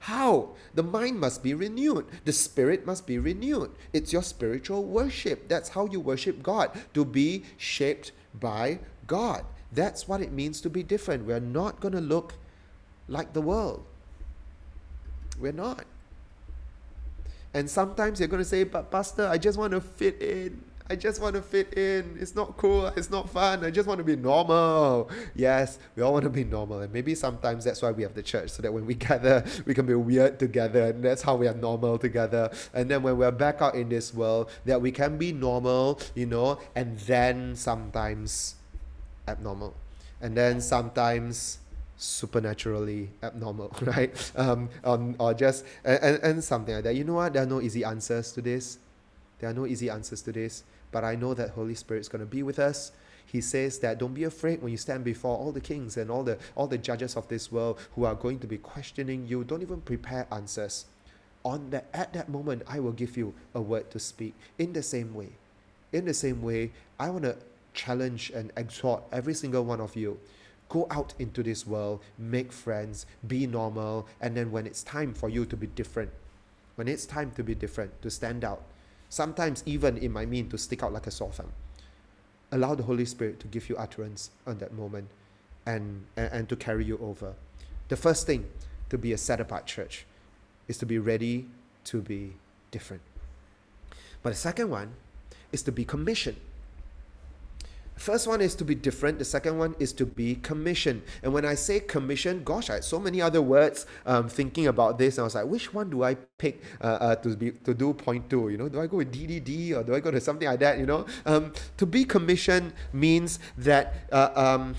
[0.00, 0.50] How?
[0.74, 2.04] The mind must be renewed.
[2.26, 3.70] The spirit must be renewed.
[3.94, 5.48] It's your spiritual worship.
[5.48, 9.42] That's how you worship God, to be shaped by God.
[9.72, 11.24] That's what it means to be different.
[11.24, 12.34] We're not going to look
[13.08, 13.82] like the world.
[15.40, 15.86] We're not.
[17.54, 20.62] And sometimes you're going to say, but Pastor, I just want to fit in.
[20.90, 22.18] I just want to fit in.
[22.20, 22.88] It's not cool.
[22.88, 23.64] It's not fun.
[23.64, 25.10] I just want to be normal.
[25.34, 26.80] Yes, we all want to be normal.
[26.80, 29.72] And maybe sometimes that's why we have the church, so that when we gather, we
[29.72, 30.90] can be weird together.
[30.90, 32.50] And that's how we are normal together.
[32.74, 36.26] And then when we're back out in this world, that we can be normal, you
[36.26, 38.56] know, and then sometimes
[39.26, 39.74] abnormal.
[40.20, 41.60] And then sometimes
[41.96, 44.32] supernaturally abnormal, right?
[44.36, 46.94] Um, um, or just, and, and something like that.
[46.94, 47.32] You know what?
[47.32, 48.78] There are no easy answers to this.
[49.44, 52.20] There are no easy answers to this but I know that Holy Spirit is going
[52.20, 52.92] to be with us.
[53.26, 56.22] He says that don't be afraid when you stand before all the kings and all
[56.22, 59.44] the all the judges of this world who are going to be questioning you.
[59.44, 60.86] Don't even prepare answers.
[61.44, 64.82] On that at that moment, I will give you a word to speak in the
[64.82, 65.32] same way.
[65.92, 67.36] In the same way, I want to
[67.74, 70.18] challenge and exhort every single one of you.
[70.70, 75.28] Go out into this world, make friends, be normal, and then when it's time for
[75.28, 76.12] you to be different,
[76.76, 78.62] when it's time to be different, to stand out,
[79.14, 81.52] Sometimes even it might mean to stick out like a sore thumb.
[82.50, 85.06] Allow the Holy Spirit to give you utterance on that moment
[85.64, 87.34] and, and, and to carry you over.
[87.86, 88.50] The first thing
[88.88, 90.04] to be a set apart church
[90.66, 91.46] is to be ready
[91.84, 92.32] to be
[92.72, 93.02] different.
[94.20, 94.94] But the second one
[95.52, 96.40] is to be commissioned
[97.96, 99.18] First one is to be different.
[99.18, 101.02] The second one is to be commissioned.
[101.22, 104.98] And when I say commission, gosh, I had so many other words um, thinking about
[104.98, 105.18] this.
[105.18, 108.28] I was like, which one do I pick uh, uh, to be to do point
[108.28, 108.48] two?
[108.48, 110.78] You know, do I go with DDD or do I go to something like that?
[110.78, 114.74] You know, um, to be commissioned means that uh, um,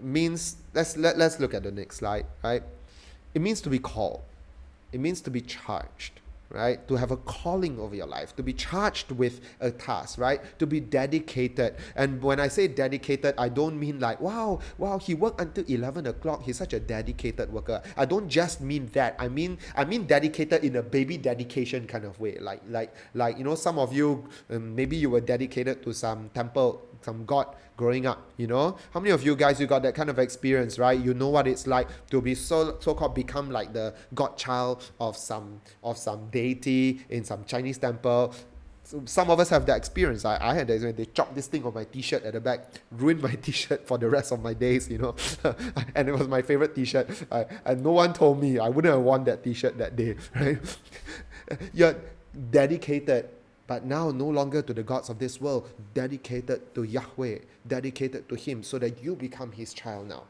[0.00, 2.26] means let's let, let's look at the next slide.
[2.44, 2.62] Right,
[3.34, 4.22] it means to be called.
[4.92, 6.86] It means to be charged right?
[6.88, 10.40] To have a calling over your life, to be charged with a task, right?
[10.58, 11.76] To be dedicated.
[11.94, 16.06] And when I say dedicated, I don't mean like, wow, wow, he worked until 11
[16.06, 16.42] o'clock.
[16.42, 17.82] He's such a dedicated worker.
[17.96, 19.16] I don't just mean that.
[19.18, 22.38] I mean, I mean dedicated in a baby dedication kind of way.
[22.40, 26.30] Like, like, like, you know, some of you, um, maybe you were dedicated to some
[26.30, 28.30] temple some God growing up.
[28.36, 30.98] You know, how many of you guys you got that kind of experience, right?
[30.98, 35.16] You know what it's like to be so so called become like the godchild of
[35.16, 38.34] some of some deity in some Chinese temple.
[38.88, 40.24] So some of us have that experience.
[40.24, 42.72] I, I had that when they chopped this thing on my t-shirt at the back,
[42.90, 45.14] ruined my t-shirt for the rest of my days, you know.
[45.94, 47.06] and it was my favorite t-shirt.
[47.30, 50.58] I, and no one told me I wouldn't have worn that t-shirt that day, right?
[51.74, 51.96] You're
[52.50, 53.28] dedicated
[53.68, 58.34] but now no longer to the gods of this world, dedicated to Yahweh, dedicated to
[58.34, 60.24] Him, so that you become His child now.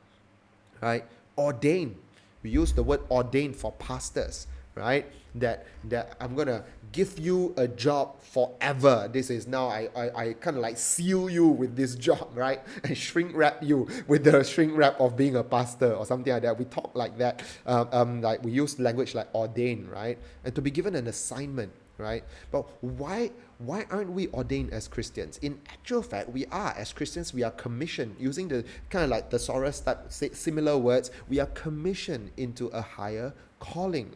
[0.83, 1.05] Right?
[1.39, 1.97] Ordained.
[2.43, 5.07] We use the word ordained for pastors, right?
[5.37, 9.09] That that I'm gonna give you a job forever.
[9.13, 12.61] This is now I I, I kind of like seal you with this job, right?
[12.83, 16.43] And shrink wrap you with the shrink wrap of being a pastor or something like
[16.43, 16.59] that.
[16.59, 17.43] We talk like that.
[17.67, 20.19] Um, um like we use language like ordained, right?
[20.45, 22.25] And to be given an assignment right?
[22.51, 25.39] But why why aren't we ordained as Christians?
[25.39, 27.35] In actual fact, we are as Christians.
[27.35, 31.11] We are commissioned using the kind of like thesaurus type similar words.
[31.29, 34.15] We are commissioned into a higher calling.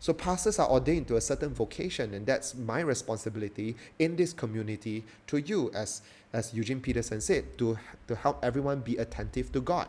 [0.00, 5.04] So pastors are ordained to a certain vocation, and that's my responsibility in this community
[5.28, 9.88] to you, as as Eugene Peterson said, to to help everyone be attentive to God.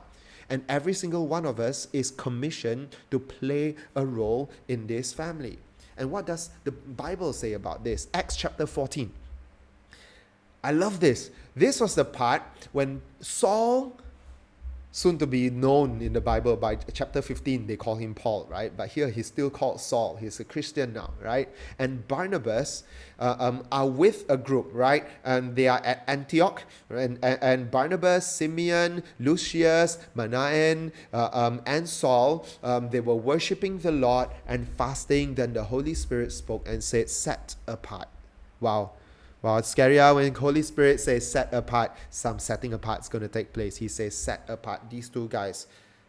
[0.50, 5.58] And every single one of us is commissioned to play a role in this family.
[5.97, 8.08] And what does the Bible say about this?
[8.13, 9.12] Acts chapter 14.
[10.63, 11.29] I love this.
[11.56, 13.97] This was the part when Saul,
[14.93, 18.71] soon to be known in the Bible by chapter 15, they call him Paul, right?
[18.77, 20.17] But here he's still called Saul.
[20.17, 21.49] He's a Christian now, right?
[21.79, 22.84] And Barnabas
[23.17, 25.03] uh, um, are with a group, right?
[25.25, 31.89] And they are at Antioch, and, and, and Barnabas, Simeon, Lucius, Manaen, uh, um, and
[31.89, 35.34] Saul, um, they were worshiping the Lord and fasting.
[35.34, 38.10] Then the Holy Spirit spoke and said, Set apart.
[38.60, 38.91] Wow.
[39.43, 43.21] Wow, it's scarier ah, when Holy Spirit says set apart, some setting apart is going
[43.21, 43.77] to take place.
[43.77, 45.67] He says set apart these two guys,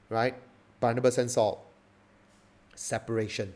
[0.09, 0.35] right?
[0.81, 1.63] Barnabas and Saul.
[2.75, 3.53] Separation.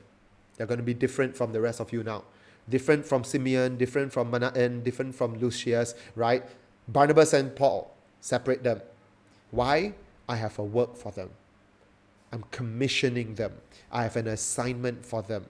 [0.57, 2.25] They're going to be different from the rest of you now
[2.69, 6.45] different from Simeon, different from Manaen, different from Lucius, right?
[6.87, 8.81] Barnabas and Paul, separate them.
[9.51, 9.95] Why?
[10.29, 11.31] I have a work for them.
[12.33, 13.53] I'm commissioning them.
[13.91, 15.47] I have an assignment for them.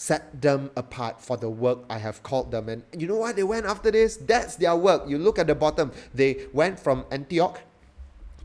[0.00, 2.70] Set them apart for the work I have called them.
[2.70, 4.16] And you know what they went after this?
[4.16, 5.06] That's their work.
[5.06, 5.92] You look at the bottom.
[6.14, 7.60] They went from Antioch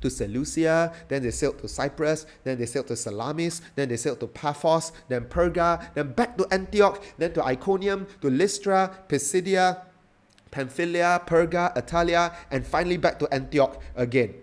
[0.01, 4.19] to Seleucia, then they sailed to Cyprus, then they sailed to Salamis, then they sailed
[4.19, 9.81] to Paphos, then Perga, then back to Antioch, then to Iconium, to Lystra, Pisidia,
[10.51, 14.33] Pamphylia, Perga, Attalia, and finally back to Antioch again.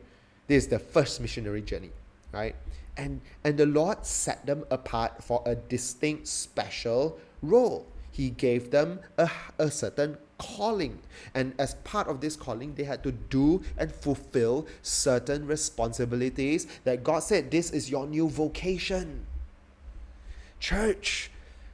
[0.46, 1.90] This is the first missionary journey,
[2.32, 2.56] right?
[2.96, 7.86] And, and the Lord set them apart for a distinct special role.
[8.10, 10.98] He gave them a, a certain calling.
[11.34, 17.02] And as part of this calling, they had to do and fulfill certain responsibilities that
[17.02, 19.26] God said, This is your new vocation.
[20.60, 21.31] Church,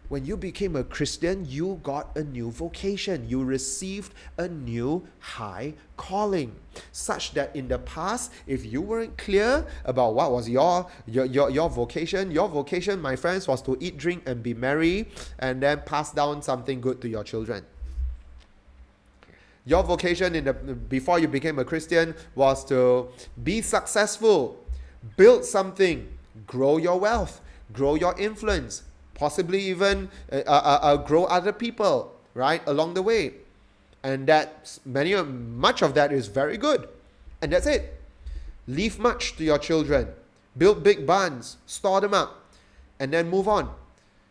[0.08, 3.28] when you became a Christian, you got a new vocation.
[3.28, 6.54] You received a new high calling.
[6.92, 11.50] Such that in the past, if you weren't clear about what was your, your, your,
[11.50, 15.82] your vocation, your vocation, my friends, was to eat, drink, and be merry, and then
[15.84, 17.64] pass down something good to your children.
[19.66, 23.08] Your vocation in the before you became a Christian was to
[23.42, 24.64] be successful,
[25.18, 26.08] build something,
[26.46, 27.42] grow your wealth,
[27.74, 28.84] grow your influence,
[29.18, 33.34] possibly even uh, uh, uh, grow other people right along the way,
[34.02, 36.88] and that many much of that is very good,
[37.42, 38.00] and that's it.
[38.66, 40.08] Leave much to your children,
[40.56, 42.48] build big barns, store them up,
[42.98, 43.68] and then move on,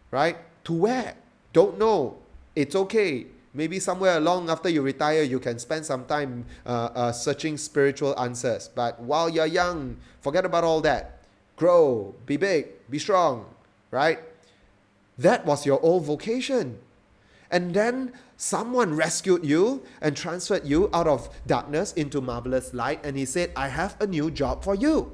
[0.10, 0.38] right?
[0.66, 1.16] To where?
[1.54, 2.18] Don't know.
[2.56, 7.12] It's okay Maybe somewhere along after you retire, you can spend some time uh, uh,
[7.12, 8.70] searching spiritual answers.
[8.70, 11.24] But while you're young, forget about all that.
[11.56, 13.50] Grow, be big, be strong,
[13.90, 14.20] right?
[15.18, 16.80] That was your old vocation.
[17.50, 23.00] And then someone rescued you and transferred you out of darkness into marvelous light.
[23.04, 25.12] And he said, I have a new job for you.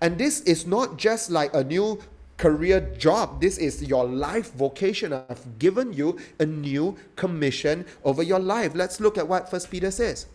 [0.00, 2.00] And this is not just like a new
[2.36, 3.40] career job.
[3.40, 5.12] This is your life vocation.
[5.12, 8.74] I've given you a new commission over your life.
[8.74, 10.26] Let's look at what First Peter says.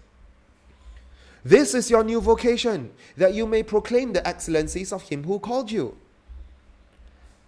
[1.43, 5.71] This is your new vocation, that you may proclaim the excellencies of him who called
[5.71, 5.97] you.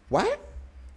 [0.09, 0.39] What?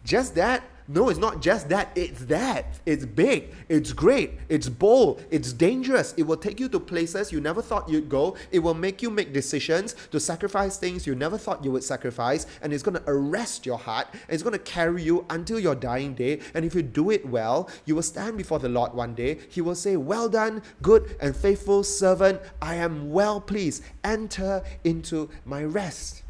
[0.04, 0.62] Just that?
[0.86, 1.92] No, it's not just that.
[1.94, 2.66] It's that.
[2.84, 3.54] It's big.
[3.70, 4.34] It's great.
[4.50, 5.24] It's bold.
[5.30, 6.12] It's dangerous.
[6.18, 8.36] It will take you to places you never thought you'd go.
[8.52, 12.46] It will make you make decisions to sacrifice things you never thought you would sacrifice.
[12.60, 14.08] And it's going to arrest your heart.
[14.12, 16.40] And it's going to carry you until your dying day.
[16.52, 19.38] And if you do it well, you will stand before the Lord one day.
[19.48, 22.42] He will say, Well done, good and faithful servant.
[22.60, 23.84] I am well pleased.
[24.04, 26.23] Enter into my rest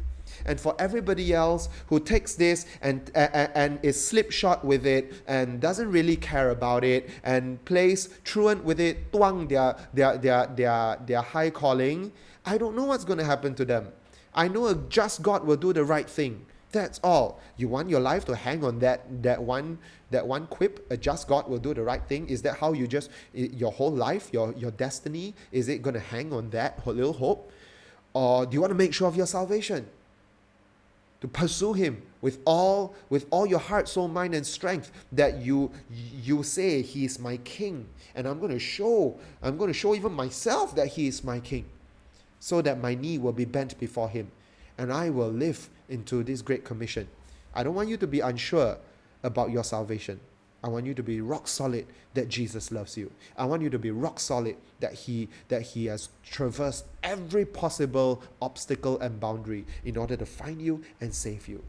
[0.45, 5.59] and for everybody else who takes this and, and, and is slipshod with it and
[5.59, 10.97] doesn't really care about it and plays truant with it, tuang their, their, their, their,
[11.05, 12.11] their high calling,
[12.45, 13.91] I don't know what's going to happen to them.
[14.33, 16.45] I know a just God will do the right thing.
[16.71, 17.39] That's all.
[17.55, 19.79] You want your life to hang on that that one
[20.11, 22.27] that one quip, a just God will do the right thing.
[22.27, 26.01] Is that how you just your whole life, your your destiny, is it going to
[26.01, 27.51] hang on that little hope?
[28.13, 29.87] Or do you want to make sure of your salvation?
[31.21, 35.71] To pursue him with all with all your heart soul mind and strength that you
[35.89, 37.87] you say he is my king.
[38.15, 41.39] And i'm going to show i'm going to show even myself that he is my
[41.39, 41.65] king
[42.39, 44.31] so that my knee will be bent before him
[44.77, 47.07] and i will live into this great commission.
[47.53, 48.77] I don't want you to be unsure
[49.23, 50.19] about your salvation
[50.65, 51.85] I want you to be rock solid
[52.15, 53.11] that Jesus loves you.
[53.37, 58.23] I want you to be rock solid that he that he has traversed every possible
[58.41, 61.63] obstacle and boundary in order to find you and save you.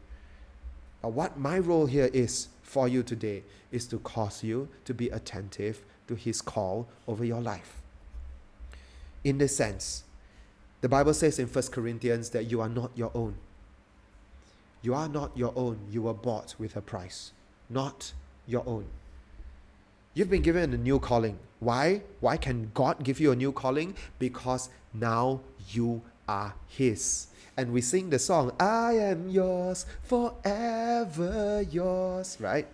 [1.03, 5.09] But what my role here is for you today is to cause you to be
[5.09, 7.83] attentive to his call over your life.
[9.23, 10.05] In this sense,
[10.81, 13.35] the Bible says in 1 Corinthians that you are not your own.
[14.81, 15.81] You are not your own.
[15.91, 17.31] You were bought with a price,
[17.69, 18.13] not
[18.47, 18.85] your own.
[20.13, 21.37] You've been given a new calling.
[21.59, 22.01] Why?
[22.19, 23.95] Why can God give you a new calling?
[24.17, 27.27] Because now you are His.
[27.55, 32.67] And we sing the song, I am yours, forever yours, right?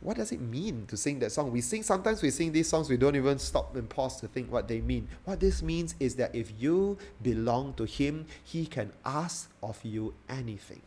[0.00, 1.50] What does it mean to sing that song?
[1.50, 4.52] We sing, sometimes we sing these songs, we don't even stop and pause to think
[4.52, 5.08] what they mean.
[5.24, 10.14] What this means is that if you belong to Him, He can ask of you
[10.28, 10.82] anything.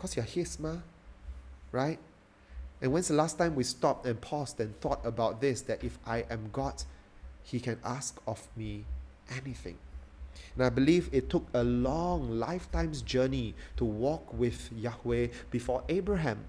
[0.00, 0.76] Because you're His, ma.
[1.72, 1.98] Right?
[2.80, 5.98] And when's the last time we stopped and paused and thought about this that if
[6.06, 6.82] I am God,
[7.42, 8.86] He can ask of me
[9.30, 9.76] anything?
[10.54, 16.44] And I believe it took a long lifetime's journey to walk with Yahweh before Abraham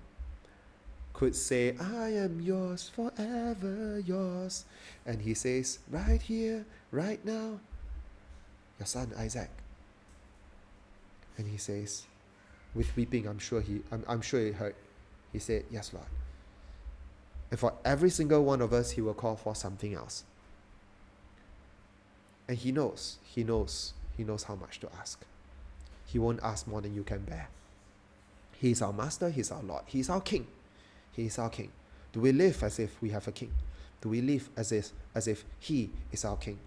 [1.11, 4.63] could say, I am yours, forever yours.
[5.05, 7.59] And he says, right here, right now,
[8.79, 9.49] your son Isaac.
[11.37, 12.05] And he says,
[12.73, 14.75] with weeping, I'm sure he, I'm, I'm sure he heard.
[15.31, 16.07] He said, Yes, Lord.
[17.49, 20.23] And for every single one of us, he will call for something else.
[22.47, 25.21] And he knows, he knows, he knows how much to ask.
[26.05, 27.49] He won't ask more than you can bear.
[28.57, 30.47] He's our master, he's our Lord, he's our king.
[31.13, 31.71] He is our king.
[32.13, 33.51] Do we live as if we have a king?
[33.99, 36.57] Do we live as if as if he is our king?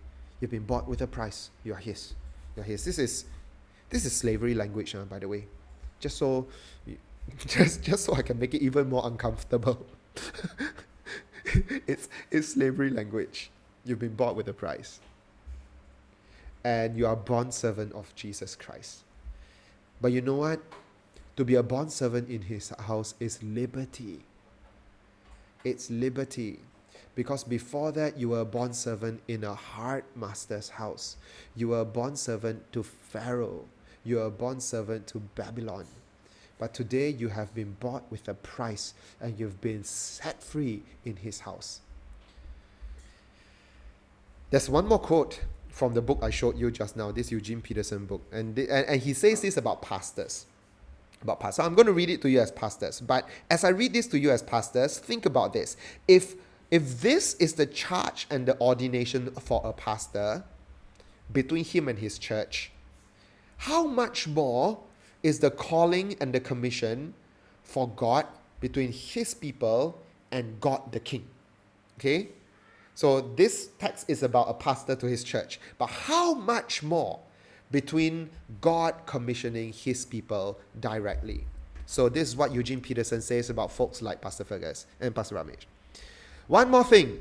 [0.41, 1.51] You've been bought with a price.
[1.65, 2.15] You are his.
[2.55, 2.85] You're his.
[2.85, 3.25] This is
[3.89, 5.47] this is slavery language, by the way
[6.05, 6.47] just so
[7.47, 9.87] just just so I can make it even more uncomfortable.
[11.89, 13.51] it's it's slavery language.
[13.87, 15.01] You've been bought with a price.
[16.63, 19.05] And you are bond servant of Jesus Christ.
[20.01, 20.61] But you know what?
[21.37, 24.21] To be a bond servant in his house is liberty.
[25.65, 26.61] It's liberty.
[27.15, 31.17] Because before that, you were a bond servant in a hard master's house.
[31.55, 33.65] You were a bond servant to Pharaoh
[34.05, 35.87] you are a bond servant to Babylon.
[36.59, 41.17] But today you have been bought with a price and you've been set free in
[41.17, 41.81] his house.
[44.51, 48.07] There's one more quote from the book I showed you just now, this Eugene Peterson
[48.07, 48.23] book.
[48.31, 50.47] And, the, and, and he says this about pastors.
[51.21, 51.67] About pastors.
[51.67, 53.01] I'm going to read it to you as pastors.
[53.01, 55.77] But as I read this to you as pastors, think about this.
[56.07, 56.37] If
[56.71, 60.45] if this is the charge and the ordination for a pastor
[61.33, 62.73] between him and his church,
[63.65, 64.79] how much more
[65.23, 67.15] is the calling and the commission
[67.63, 68.27] for God
[68.61, 69.99] between his people
[70.31, 71.27] and God the King?
[71.99, 72.29] Okay?
[72.95, 75.59] So this text is about a pastor to his church.
[75.79, 77.21] But how much more
[77.71, 78.29] between
[78.61, 81.47] God commissioning his people directly?
[81.87, 85.65] So this is what Eugene Peterson says about folks like Pastor Fergus and Pastor Ramesh.
[86.49, 87.19] One more thing.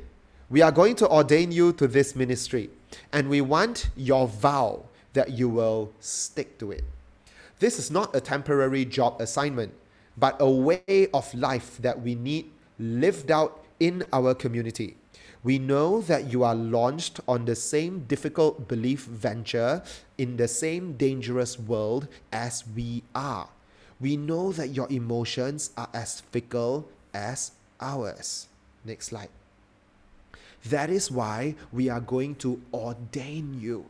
[0.50, 2.70] We are going to ordain you to this ministry,
[3.14, 4.84] and we want your vow
[5.14, 6.84] that you will stick to it.
[7.60, 9.74] This is not a temporary job assignment,
[10.18, 14.98] but a way of life that we need lived out in our community.
[15.44, 19.84] We know that you are launched on the same difficult belief venture
[20.18, 23.50] in the same dangerous world as we are.
[24.00, 28.48] We know that your emotions are as fickle as ours.
[28.86, 29.30] Next slide.
[30.66, 33.86] That is why we are going to ordain you.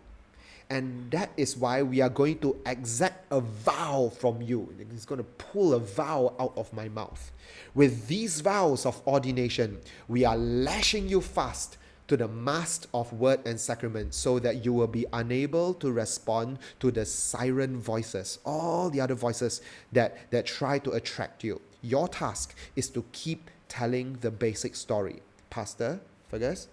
[0.73, 4.73] And that is why we are going to exact a vow from you.
[4.91, 7.31] He's going to pull a vow out of my mouth.
[7.75, 13.41] With these vows of ordination, we are lashing you fast to the mast of word
[13.45, 18.89] and sacrament so that you will be unable to respond to the siren voices, all
[18.89, 19.61] the other voices
[19.91, 21.61] that, that try to attract you.
[21.83, 25.21] Your task is to keep telling the basic story.
[25.51, 25.99] Pastor
[26.29, 26.67] Fergus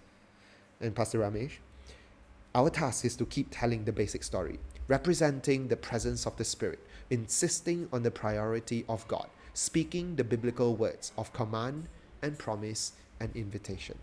[0.81, 1.59] and Pastor Ramesh,
[2.55, 6.81] our task is to keep telling the basic story, representing the presence of the Spirit,
[7.11, 11.89] insisting on the priority of God, speaking the biblical words of command
[12.23, 13.99] and promise and invitation.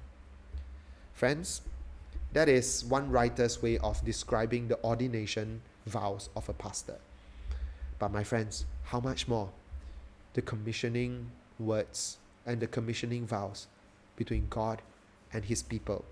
[1.14, 1.62] Friends,
[2.34, 6.98] that is one writer's way of describing the ordination vows of a pastor.
[8.00, 9.50] But my friends, how much more
[10.34, 13.68] the commissioning words and the commissioning vows
[14.16, 14.82] between God
[15.34, 16.06] and his people.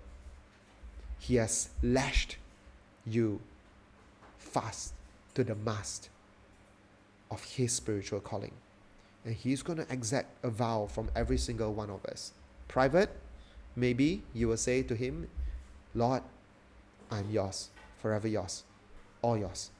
[1.18, 2.36] He has lashed
[3.06, 3.40] you
[4.38, 4.94] fast
[5.34, 6.08] to the mast
[7.30, 8.52] of his spiritual calling.
[9.24, 12.32] And he's going to exact a vow from every single one of us.
[12.68, 13.10] Private,
[13.76, 15.28] Maybe you will say to him,
[15.94, 16.22] Lord,
[17.10, 17.68] I'm yours,
[18.00, 18.64] forever yours,
[19.20, 19.70] all yours.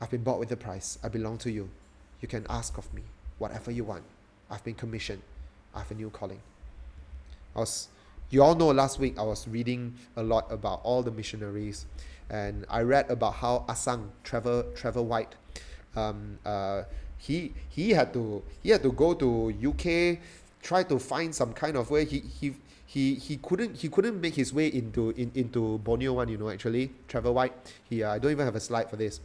[0.00, 0.98] I've been bought with a price.
[1.02, 1.68] I belong to you.
[2.20, 3.02] You can ask of me
[3.38, 4.04] whatever you want.
[4.48, 5.22] I've been commissioned.
[5.74, 6.40] I have a new calling.
[7.56, 7.88] I was,
[8.32, 11.84] you all know last week I was reading a lot about all the missionaries,
[12.30, 15.34] and I read about how Asang Trevor Trevor White,
[15.94, 16.84] um, uh,
[17.18, 20.18] he he had to he had to go to UK,
[20.62, 22.06] try to find some kind of way.
[22.06, 22.54] He he
[22.86, 26.48] he he couldn't he couldn't make his way into in, into Borneo one you know
[26.48, 27.52] actually Trevor White
[27.88, 29.20] he uh, I don't even have a slide for this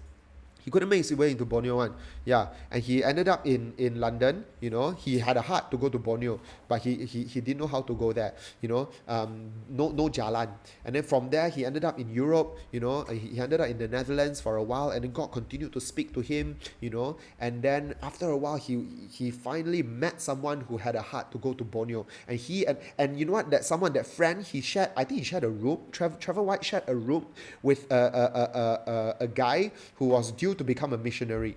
[0.67, 1.95] he couldn't make his way into Borneo one.
[2.25, 4.43] Yeah, and he ended up in, in London.
[4.59, 7.61] You know, he had a heart to go to Borneo, but he, he, he didn't
[7.61, 8.33] know how to go there.
[8.59, 10.49] You know, um, no no jalan.
[10.83, 12.57] And then from there, he ended up in Europe.
[12.73, 15.71] You know, he ended up in the Netherlands for a while, and then God continued
[15.71, 16.57] to speak to him.
[16.81, 21.01] You know, and then after a while, he he finally met someone who had a
[21.01, 23.49] heart to go to Borneo, and he and and you know what?
[23.51, 24.91] That someone, that friend, he shared.
[24.97, 25.79] I think he shared a room.
[25.93, 27.27] Trevor, Trevor White shared a room
[27.63, 31.55] with a a, a, a, a guy who was due to become a missionary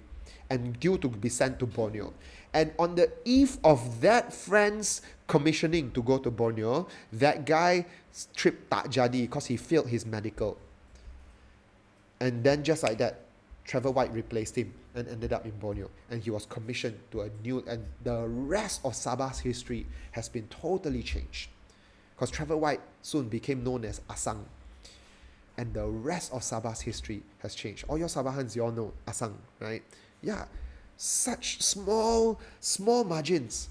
[0.49, 2.13] and due to be sent to Borneo.
[2.53, 7.87] And on the eve of that friend's commissioning to go to Borneo, that guy
[8.35, 10.59] trip tak jadi because he failed his medical.
[12.19, 13.23] And then just like that,
[13.65, 15.89] Trevor White replaced him and ended up in Borneo.
[16.11, 20.49] And he was commissioned to a new, and the rest of Sabah's history has been
[20.49, 21.49] totally changed.
[22.15, 24.45] Because Trevor White soon became known as Asang
[25.61, 27.85] and the rest of Sabah's history has changed.
[27.87, 29.83] All your Sabahans, you all know Asang, right?
[30.23, 30.47] Yeah,
[30.97, 33.69] such small, small margins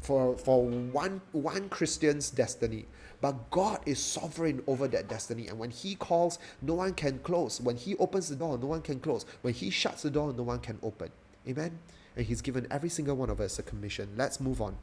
[0.00, 2.86] for for one one Christian's destiny.
[3.20, 5.48] But God is sovereign over that destiny.
[5.48, 7.60] And when He calls, no one can close.
[7.60, 9.26] When He opens the door, no one can close.
[9.42, 11.10] When He shuts the door, no one can open.
[11.48, 11.80] Amen?
[12.14, 14.10] And He's given every single one of us a commission.
[14.16, 14.76] Let's move on.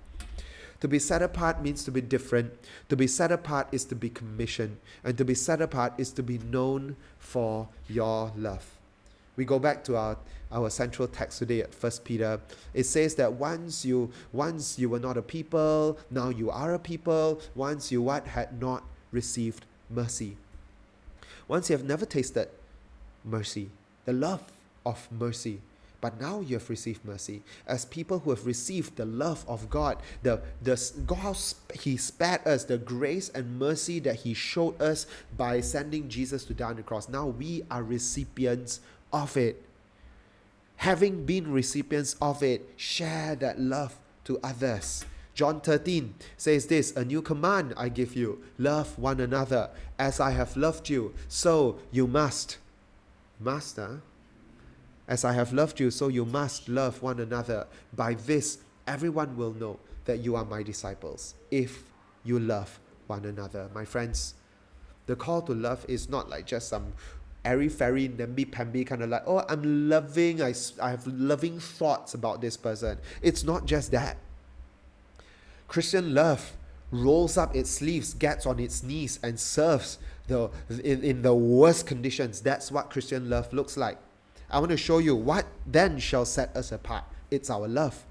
[0.82, 2.54] To be set apart means to be different.
[2.90, 4.78] To be set apart is to be commissioned.
[5.04, 8.66] And to be set apart is to be known for your love.
[9.38, 10.18] We go back to our,
[10.52, 12.40] our central text today at First Peter.
[12.74, 16.80] It says that once you once you were not a people, now you are a
[16.80, 17.42] people.
[17.54, 20.38] Once you what had not received mercy.
[21.48, 22.50] Once you have never tasted
[23.24, 23.70] mercy,
[24.06, 24.44] the love
[24.86, 25.62] of mercy
[26.02, 27.42] but now you have received mercy.
[27.68, 31.38] As people who have received the love of God, the, the God
[31.74, 36.54] He spared us, the grace and mercy that He showed us by sending Jesus to
[36.54, 37.10] die on the cross.
[37.10, 38.80] Now we are recipients
[39.12, 39.64] of it.
[40.78, 45.06] Having been recipients of it, share that love to others.
[45.34, 49.70] John 13 says this A new command I give you love one another.
[50.00, 52.58] As I have loved you, so you must.
[53.40, 54.02] Master,
[55.08, 57.68] as I have loved you, so you must love one another.
[57.96, 61.84] By this, everyone will know that you are my disciples, if
[62.24, 63.70] you love one another.
[63.74, 64.34] My friends,
[65.06, 66.94] the call to love is not like just some
[67.44, 72.14] airy fairy, namby pamby kind of like, oh, I'm loving, I, I have loving thoughts
[72.14, 72.98] about this person.
[73.22, 74.18] It's not just that.
[75.68, 76.54] Christian love
[76.92, 81.86] rolls up its sleeves, gets on its knees, and serves the, in, in the worst
[81.86, 82.42] conditions.
[82.42, 83.98] That's what Christian love looks like.
[84.50, 87.04] I want to show you what then shall set us apart.
[87.32, 88.06] It's our love.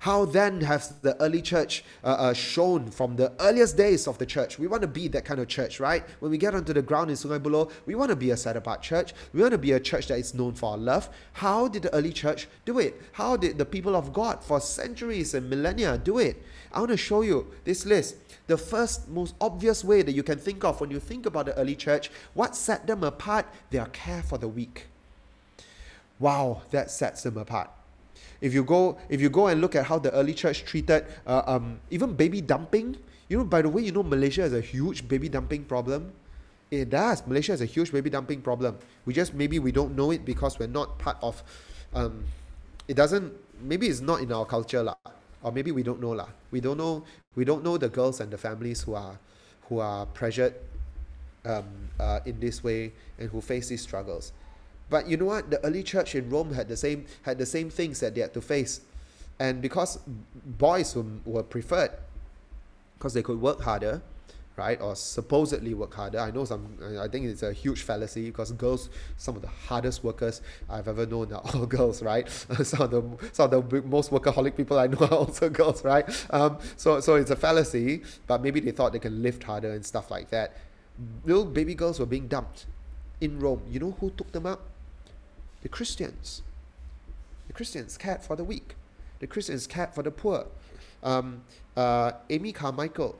[0.00, 4.26] How then has the early church uh, uh, shown from the earliest days of the
[4.26, 4.56] church?
[4.56, 6.04] We want to be that kind of church, right?
[6.20, 8.56] When we get onto the ground in Sungai Buloh, we want to be a set
[8.56, 9.12] apart church.
[9.32, 11.08] We want to be a church that is known for our love.
[11.32, 13.00] How did the early church do it?
[13.12, 16.40] How did the people of God for centuries and millennia do it?
[16.72, 18.16] I want to show you this list.
[18.46, 21.56] The first, most obvious way that you can think of when you think about the
[21.56, 23.46] early church, what set them apart?
[23.70, 24.86] Their care for the weak.
[26.18, 27.70] Wow, that sets them apart.
[28.40, 31.42] If you go, if you go and look at how the early church treated uh,
[31.46, 32.96] um, even baby dumping,
[33.28, 36.12] you know, by the way, you know Malaysia has a huge baby dumping problem.
[36.70, 37.26] It does.
[37.26, 38.78] Malaysia has a huge baby dumping problem.
[39.06, 41.42] We just maybe we don't know it because we're not part of.
[41.94, 42.24] Um,
[42.86, 43.32] it doesn't.
[43.62, 44.94] Maybe it's not in our culture lah,
[45.42, 46.28] or maybe we don't know lah.
[46.50, 47.04] We don't know.
[47.34, 49.18] We don't know the girls and the families who are,
[49.68, 50.54] who are pressured,
[51.44, 51.64] um,
[51.98, 54.32] uh, in this way and who face these struggles.
[54.90, 55.50] But you know what?
[55.50, 58.32] The early church in Rome had the same had the same things that they had
[58.34, 58.80] to face,
[59.38, 59.98] and because
[60.44, 61.90] boys were, were preferred,
[62.98, 64.00] because they could work harder,
[64.56, 64.80] right?
[64.80, 66.18] Or supposedly work harder.
[66.18, 66.76] I know some.
[67.00, 71.06] I think it's a huge fallacy because girls, some of the hardest workers I've ever
[71.06, 72.28] known are all girls, right?
[72.62, 76.04] some of the some of the most workaholic people I know are also girls, right?
[76.30, 78.02] Um, so so it's a fallacy.
[78.26, 80.56] But maybe they thought they can lift harder and stuff like that.
[81.24, 82.66] Little baby girls were being dumped
[83.20, 83.62] in Rome.
[83.70, 84.60] You know who took them up?
[85.62, 86.42] The Christians.
[87.46, 88.76] The Christians cared for the weak.
[89.20, 90.46] The Christians cared for the poor.
[91.02, 91.42] Um,
[91.76, 93.16] uh, Amy Carmichael.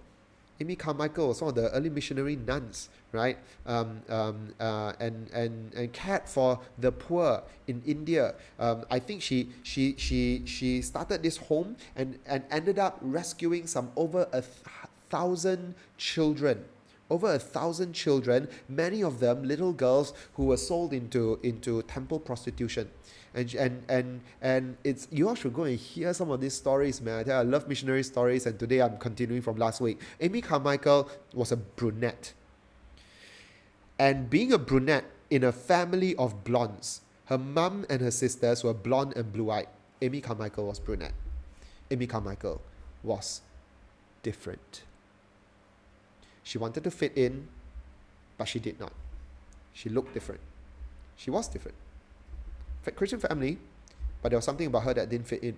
[0.61, 3.39] Amy Carmichael was one of the early missionary nuns, right?
[3.65, 8.35] Um, um, uh, and, and, and cared for the poor in India.
[8.59, 13.69] Um, I think she, she, she, she started this home and, and ended up rescuing
[13.69, 14.53] some over a th-
[15.09, 16.65] thousand children
[17.11, 22.21] over a thousand children, many of them little girls who were sold into into temple
[22.21, 22.91] prostitution.
[23.35, 27.01] And, and and and it's you all should go and hear some of these stories,
[27.01, 27.21] man.
[27.21, 30.01] I, tell you, I love missionary stories, and today I'm continuing from last week.
[30.21, 32.33] Amy Carmichael was a brunette,
[33.99, 38.75] and being a brunette in a family of blondes, her mum and her sisters were
[38.75, 39.69] blonde and blue-eyed.
[40.01, 41.13] Amy Carmichael was brunette.
[41.91, 42.63] Amy Carmichael
[43.03, 43.43] was
[44.23, 44.83] different.
[46.49, 47.47] She wanted to fit in,
[48.39, 48.95] but she did not.
[49.75, 50.41] She looked different.
[51.15, 51.77] She was different.
[52.97, 53.59] Christian family,
[54.23, 55.57] but there was something about her that didn't fit in.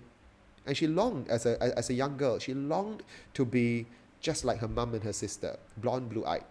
[0.65, 3.03] And she longed, as a, as a young girl, she longed
[3.35, 3.85] to be
[4.19, 6.43] just like her mum and her sister, blonde, blue eyed.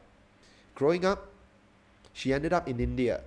[0.74, 1.28] Growing up,
[2.14, 3.20] she ended up in India.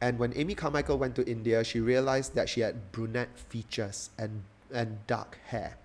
[0.00, 4.44] And when Amy Carmichael went to India, she realized that she had brunette features and,
[4.72, 5.78] and dark hair.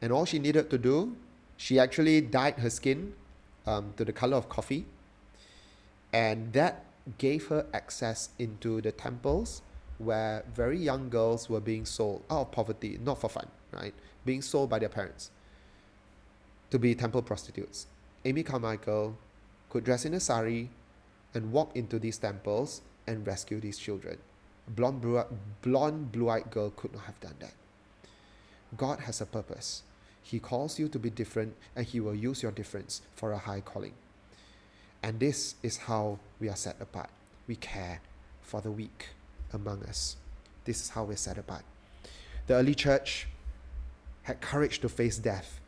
[0.00, 1.16] And all she needed to do
[1.58, 3.12] she actually dyed her skin
[3.66, 4.86] um, to the color of coffee,
[6.12, 6.84] and that
[7.18, 9.60] gave her access into the temples
[9.98, 13.92] where very young girls were being sold out of poverty, not for fun, right?
[14.24, 15.30] Being sold by their parents
[16.70, 17.86] to be temple prostitutes.
[18.24, 19.18] Amy Carmichael
[19.68, 20.70] could dress in a sari
[21.34, 24.18] and walk into these temples and rescue these children.
[24.68, 25.24] Blonde, blue,
[25.62, 27.54] blonde, blue-eyed girl could not have done that.
[28.76, 29.82] God has a purpose.
[30.28, 33.62] He calls you to be different, and He will use your difference for a high
[33.62, 33.94] calling.
[35.02, 37.08] And this is how we are set apart.
[37.46, 38.02] We care
[38.42, 39.08] for the weak
[39.54, 40.16] among us.
[40.66, 41.64] This is how we're set apart.
[42.46, 43.26] The early church
[44.24, 45.60] had courage to face death.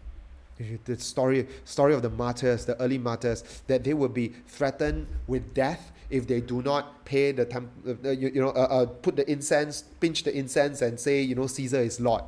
[0.84, 5.54] The story, story of the martyrs, the early martyrs, that they would be threatened with
[5.54, 9.16] death if they do not pay the temp, uh, you, you know, uh, uh, put
[9.16, 12.24] the incense, pinch the incense, and say, you know, Caesar is Lord.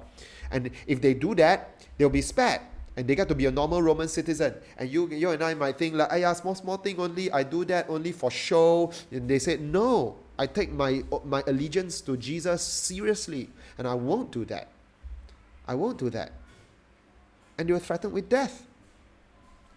[0.50, 2.60] And if they do that, they'll be spared
[2.96, 4.54] and they get to be a normal Roman citizen.
[4.76, 7.30] And you, you and I might think like, yeah, small, small thing only.
[7.30, 8.90] I do that only for show.
[9.12, 13.48] And they said, no, I take my my allegiance to Jesus seriously,
[13.78, 14.66] and I won't do that.
[15.68, 16.32] I won't do that.
[17.56, 18.66] And they were threatened with death.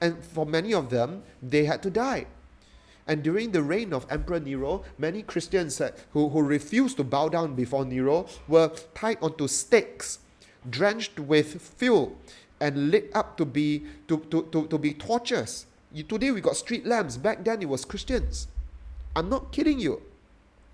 [0.01, 2.25] And for many of them, they had to die.
[3.07, 7.29] And during the reign of Emperor Nero, many Christians uh, who, who refused to bow
[7.29, 10.24] down before Nero were tied onto stakes
[10.69, 12.17] drenched with fuel
[12.59, 15.65] and lit up to be to, to, to, to be torches.
[15.91, 17.17] You, today we got street lamps.
[17.17, 18.47] Back then it was Christians.
[19.15, 20.01] I'm not kidding you.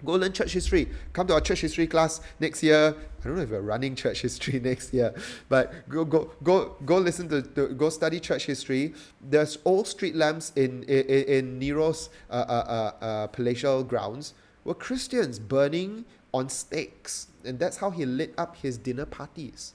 [0.03, 0.87] Go learn church history.
[1.13, 2.95] Come to our church history class next year.
[3.19, 5.13] I don't know if we're running church history next year,
[5.47, 8.95] but go go go go listen to, to go study church history.
[9.21, 14.33] There's old street lamps in in, in Nero's uh, uh, uh, uh palatial grounds
[14.63, 19.73] were Christians burning on stakes, and that's how he lit up his dinner parties.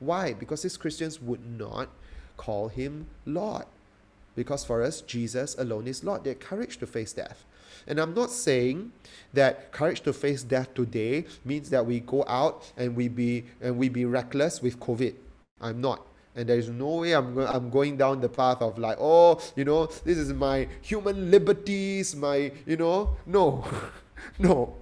[0.00, 0.32] Why?
[0.32, 1.88] Because these Christians would not
[2.36, 3.66] call him Lord.
[4.34, 6.24] because for us, Jesus alone is Lord.
[6.24, 7.44] They had courage to face death.
[7.86, 8.92] And I'm not saying
[9.34, 13.76] that courage to face death today means that we go out and we be and
[13.76, 15.14] we be reckless with COVID.
[15.60, 16.06] I'm not.
[16.36, 19.40] And there is no way I'm, go- I'm going down the path of like, oh,
[19.56, 23.64] you know, this is my human liberties, my, you know, no,
[24.38, 24.76] no.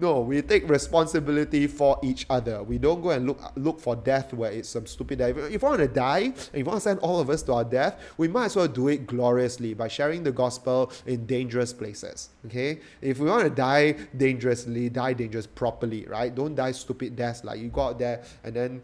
[0.00, 2.62] No, we take responsibility for each other.
[2.62, 5.36] We don't go and look look for death where it's some stupid death.
[5.36, 7.64] If you want to die, if you want to send all of us to our
[7.64, 12.30] death, we might as well do it gloriously by sharing the gospel in dangerous places.
[12.46, 12.80] Okay?
[13.02, 16.34] If we want to die dangerously, die dangerous properly, right?
[16.34, 18.80] Don't die stupid deaths like you go out there and then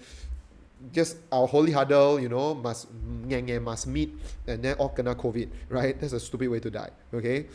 [0.93, 4.13] just our holy huddle, you know, must must meet
[4.47, 5.99] and then all kena COVID, right?
[5.99, 6.91] That's a stupid way to die.
[7.15, 7.47] Okay?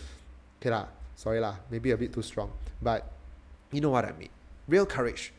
[0.57, 0.88] Okay lah.
[1.14, 1.62] Sorry lah.
[1.70, 2.49] Maybe a bit too strong.
[2.82, 3.20] But
[3.72, 4.30] you know what I mean.
[4.67, 5.34] Real courage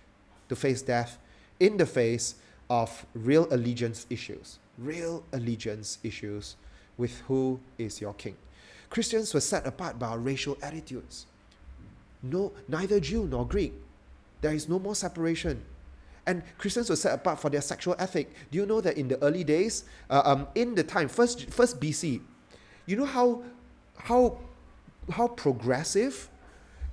[0.49, 1.19] to face death
[1.61, 2.37] in the face
[2.69, 4.59] of real allegiance issues.
[4.79, 6.57] Real allegiance issues
[6.97, 8.37] with who is your king.
[8.91, 11.27] Christians were set apart by our racial attitudes.
[12.23, 13.73] No, neither Jew nor Greek.
[14.41, 15.65] There is no more separation.
[16.27, 18.33] And Christians were set apart for their sexual ethic.
[18.51, 21.81] Do you know that in the early days, uh, um, in the time first first
[21.81, 22.21] BC,
[22.87, 23.43] you know how
[23.97, 24.39] how
[25.11, 26.29] how progressive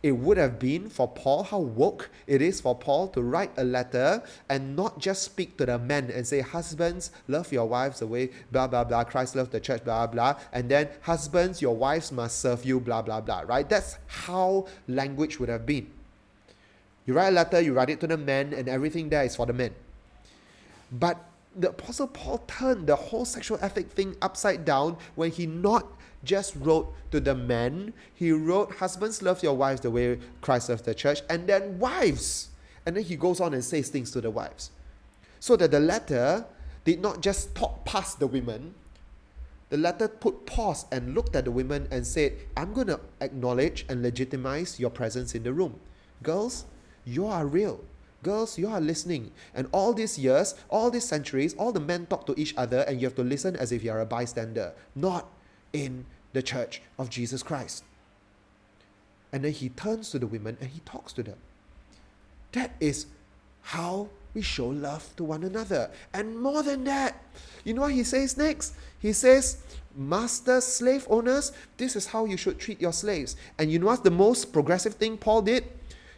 [0.02, 3.64] it would have been for Paul, how woke it is for Paul to write a
[3.64, 8.08] letter and not just speak to the men and say, Husbands, love your wives the
[8.08, 12.12] way, blah, blah, blah, Christ loved the church, blah, blah, and then, Husbands, your wives
[12.12, 13.68] must serve you, blah, blah, blah, right?
[13.68, 15.88] That's how language would have been.
[17.06, 19.46] You write a letter, you write it to the men, and everything there is for
[19.46, 19.74] the men.
[20.92, 21.20] But
[21.56, 25.88] the Apostle Paul turned the whole sexual ethic thing upside down when he not
[26.24, 30.86] just wrote to the men, he wrote, Husbands, love your wives the way Christ loved
[30.86, 32.50] the church, and then wives.
[32.86, 34.72] And then he goes on and says things to the wives.
[35.40, 36.46] So that the letter
[36.84, 38.74] did not just talk past the women,
[39.70, 43.86] the letter put pause and looked at the women and said, I'm going to acknowledge
[43.88, 45.80] and legitimize your presence in the room.
[46.24, 46.66] Girls,
[47.06, 47.80] you are real.
[48.24, 49.32] Girls, you are listening.
[49.54, 53.00] And all these years, all these centuries, all the men talk to each other, and
[53.00, 55.30] you have to listen as if you are a bystander, not
[55.74, 57.84] in the church of Jesus Christ.
[59.32, 61.38] And then he turns to the women and he talks to them.
[62.54, 63.06] That is
[63.62, 65.92] how we show love to one another.
[66.14, 67.22] And more than that,
[67.64, 68.74] you know what he says next?
[69.00, 69.58] He says,
[69.96, 73.36] Master slave owners, this is how you should treat your slaves.
[73.58, 75.66] And you know what's the most progressive thing Paul did?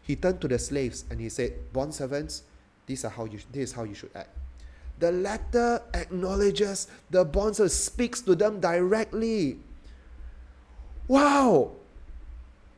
[0.04, 2.44] He turned to the slaves and he said, Bond servants,
[2.86, 4.30] these are how you this is how you should act.
[5.02, 9.58] The letter acknowledges the bond servant, speaks to them directly.
[11.08, 11.72] Wow!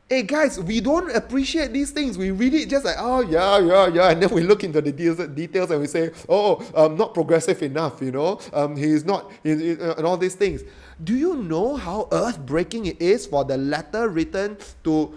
[0.08, 2.16] Hey guys, we don't appreciate these things.
[2.16, 4.90] We read it just like, oh yeah, yeah, yeah, and then we look into the
[4.90, 8.40] details, and we say, oh, um, not progressive enough, you know.
[8.54, 10.62] Um, he is not, he, uh, and all these things.
[11.02, 15.12] Do you know how earth-breaking it is for the letter written to,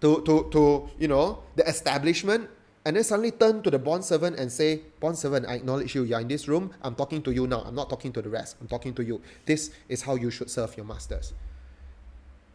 [0.00, 2.50] to, to, to, you know, the establishment,
[2.88, 6.04] and then suddenly turn to the bond servant and say, bond servant, I acknowledge you.
[6.04, 6.72] You're in this room.
[6.80, 7.60] I'm talking to you now.
[7.60, 8.56] I'm not talking to the rest.
[8.62, 9.20] I'm talking to you.
[9.44, 11.34] This is how you should serve your masters.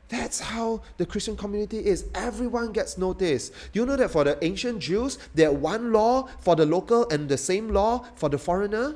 [0.09, 2.05] That's how the Christian community is.
[2.15, 3.53] Everyone gets noticed.
[3.73, 7.29] Do you know that for the ancient Jews, had one law for the local and
[7.29, 8.95] the same law for the foreigner?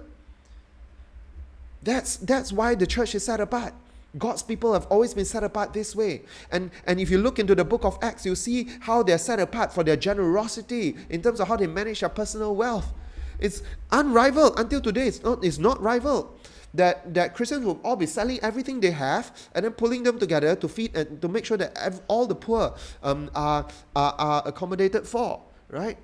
[1.83, 3.75] That's, that's why the church is set apart.
[4.18, 6.24] God's people have always been set apart this way.
[6.51, 9.39] And, and if you look into the book of Acts, you see how they're set
[9.39, 12.93] apart for their generosity in terms of how they manage their personal wealth.
[13.39, 13.61] It's
[13.91, 15.07] unrivaled until today.
[15.07, 16.38] It's not, it's not rivaled
[16.74, 20.55] that, that Christians will all be selling everything they have and then pulling them together
[20.55, 25.07] to feed and to make sure that all the poor um, are, are, are accommodated
[25.07, 25.97] for, right?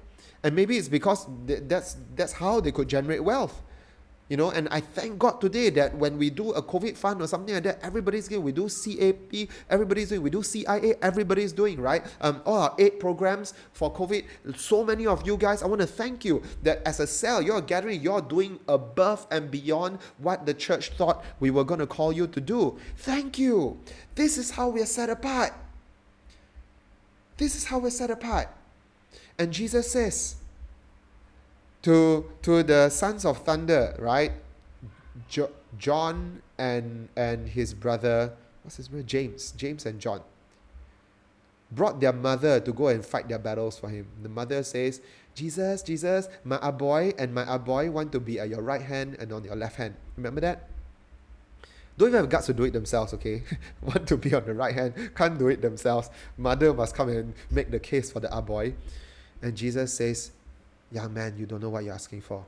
[0.44, 3.62] And maybe it's because th- that's, that's how they could generate wealth.
[4.34, 7.28] You know, and I thank God today that when we do a COVID fund or
[7.28, 8.42] something like that, everybody's doing.
[8.42, 10.24] We do CAP, everybody's doing.
[10.24, 12.04] We do CIA, everybody's doing, right?
[12.20, 14.26] Um, all our aid programs for COVID.
[14.58, 17.62] So many of you guys, I want to thank you that as a cell, you're
[17.62, 22.12] gathering, you're doing above and beyond what the church thought we were going to call
[22.12, 22.80] you to do.
[22.98, 23.78] Thank you.
[24.16, 25.54] This is how we are set apart.
[27.38, 28.48] This is how we're set apart.
[29.38, 30.38] And Jesus says,
[31.84, 34.32] to to the sons of thunder, right?
[35.30, 39.06] Jo- John and and his brother, what's his name?
[39.06, 40.22] James, James and John
[41.72, 44.08] brought their mother to go and fight their battles for him.
[44.22, 45.02] The mother says,
[45.36, 49.32] Jesus, Jesus, my boy and my boy want to be at your right hand and
[49.34, 49.96] on your left hand.
[50.16, 50.70] Remember that?
[51.98, 53.44] Don't even have guts to do it themselves, okay?
[53.82, 56.10] want to be on the right hand, can't do it themselves.
[56.38, 58.74] Mother must come and make the case for the boy.
[59.42, 60.32] And Jesus says,
[60.94, 62.46] Young man, you don't know what you're asking for.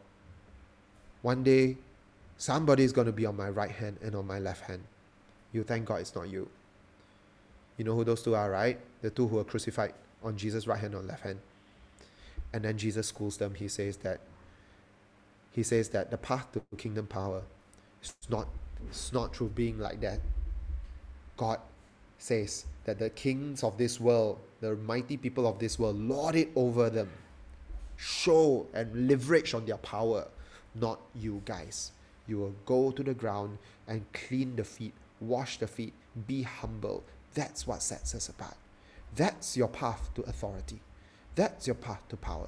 [1.23, 1.77] One day,
[2.37, 4.83] somebody is going to be on my right hand and on my left hand.
[5.51, 6.47] you thank God it's not you.
[7.77, 8.79] You know who those two are, right?
[9.01, 9.93] The two who were crucified
[10.23, 11.39] on Jesus' right hand or left hand.
[12.53, 13.55] And then Jesus schools them.
[13.55, 14.19] He says that
[15.51, 17.41] he says that the path to kingdom power
[18.03, 18.47] is not
[18.87, 20.19] it's not through being like that.
[21.37, 21.59] God
[22.17, 26.49] says that the kings of this world, the mighty people of this world, lord it
[26.55, 27.09] over them,
[27.97, 30.27] show and leverage on their power,
[30.73, 31.91] not you guys.
[32.27, 35.93] You will go to the ground and clean the feet, wash the feet,
[36.27, 37.03] be humble.
[37.33, 38.55] That's what sets us apart.
[39.15, 40.79] That's your path to authority.
[41.35, 42.47] That's your path to power.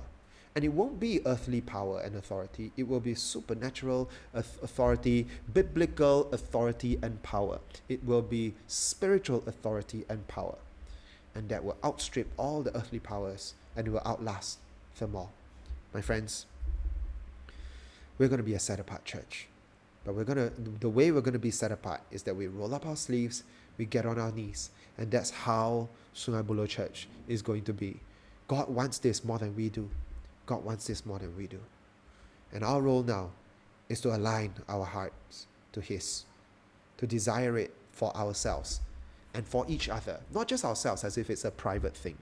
[0.56, 6.98] And it won't be earthly power and authority, it will be supernatural authority, biblical authority
[7.04, 7.60] and power.
[7.88, 10.56] It will be spiritual authority and power.
[11.36, 14.58] And that will outstrip all the earthly powers and will outlast
[15.00, 15.32] them all.
[15.94, 16.46] My friends,
[18.18, 19.48] we're going to be a set apart church.
[20.06, 22.48] But we're going to, the way we're going to be set apart is that we
[22.48, 23.44] roll up our sleeves,
[23.78, 28.00] we get on our knees, and that's how Sungai Buloh Church is going to be.
[28.48, 29.90] God wants this more than we do.
[30.46, 31.60] God wants this more than we do.
[32.54, 33.32] And our role now
[33.90, 36.24] is to align our hearts to His,
[36.98, 38.80] to desire it for ourselves
[39.34, 40.22] and for each other.
[40.34, 42.18] Not just ourselves as if it's a private thing,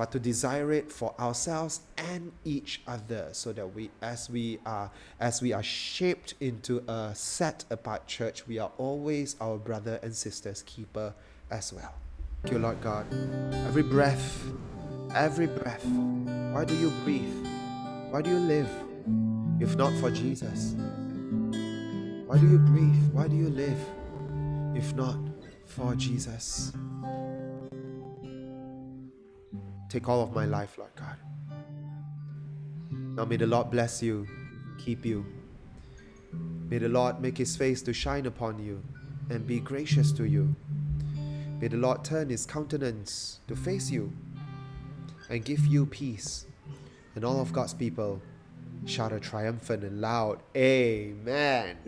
[0.00, 4.90] but to desire it for ourselves and each other so that we as we are
[5.20, 10.16] as we are shaped into a set apart church we are always our brother and
[10.16, 11.12] sister's keeper
[11.50, 11.92] as well
[12.42, 13.04] thank you lord god
[13.66, 14.42] every breath
[15.14, 15.84] every breath
[16.52, 17.46] why do you breathe?
[18.10, 18.68] Why do you live
[19.60, 20.74] if not for Jesus?
[22.26, 23.12] Why do you breathe?
[23.12, 23.78] Why do you live
[24.74, 25.16] if not
[25.66, 26.72] for Jesus?
[29.90, 31.16] Take all of my life, Lord God.
[32.90, 34.26] Now may the Lord bless you,
[34.78, 35.26] keep you.
[36.68, 38.80] May the Lord make his face to shine upon you
[39.30, 40.54] and be gracious to you.
[41.60, 44.12] May the Lord turn his countenance to face you
[45.28, 46.46] and give you peace.
[47.16, 48.22] And all of God's people
[48.86, 51.78] shout a triumphant and loud Amen.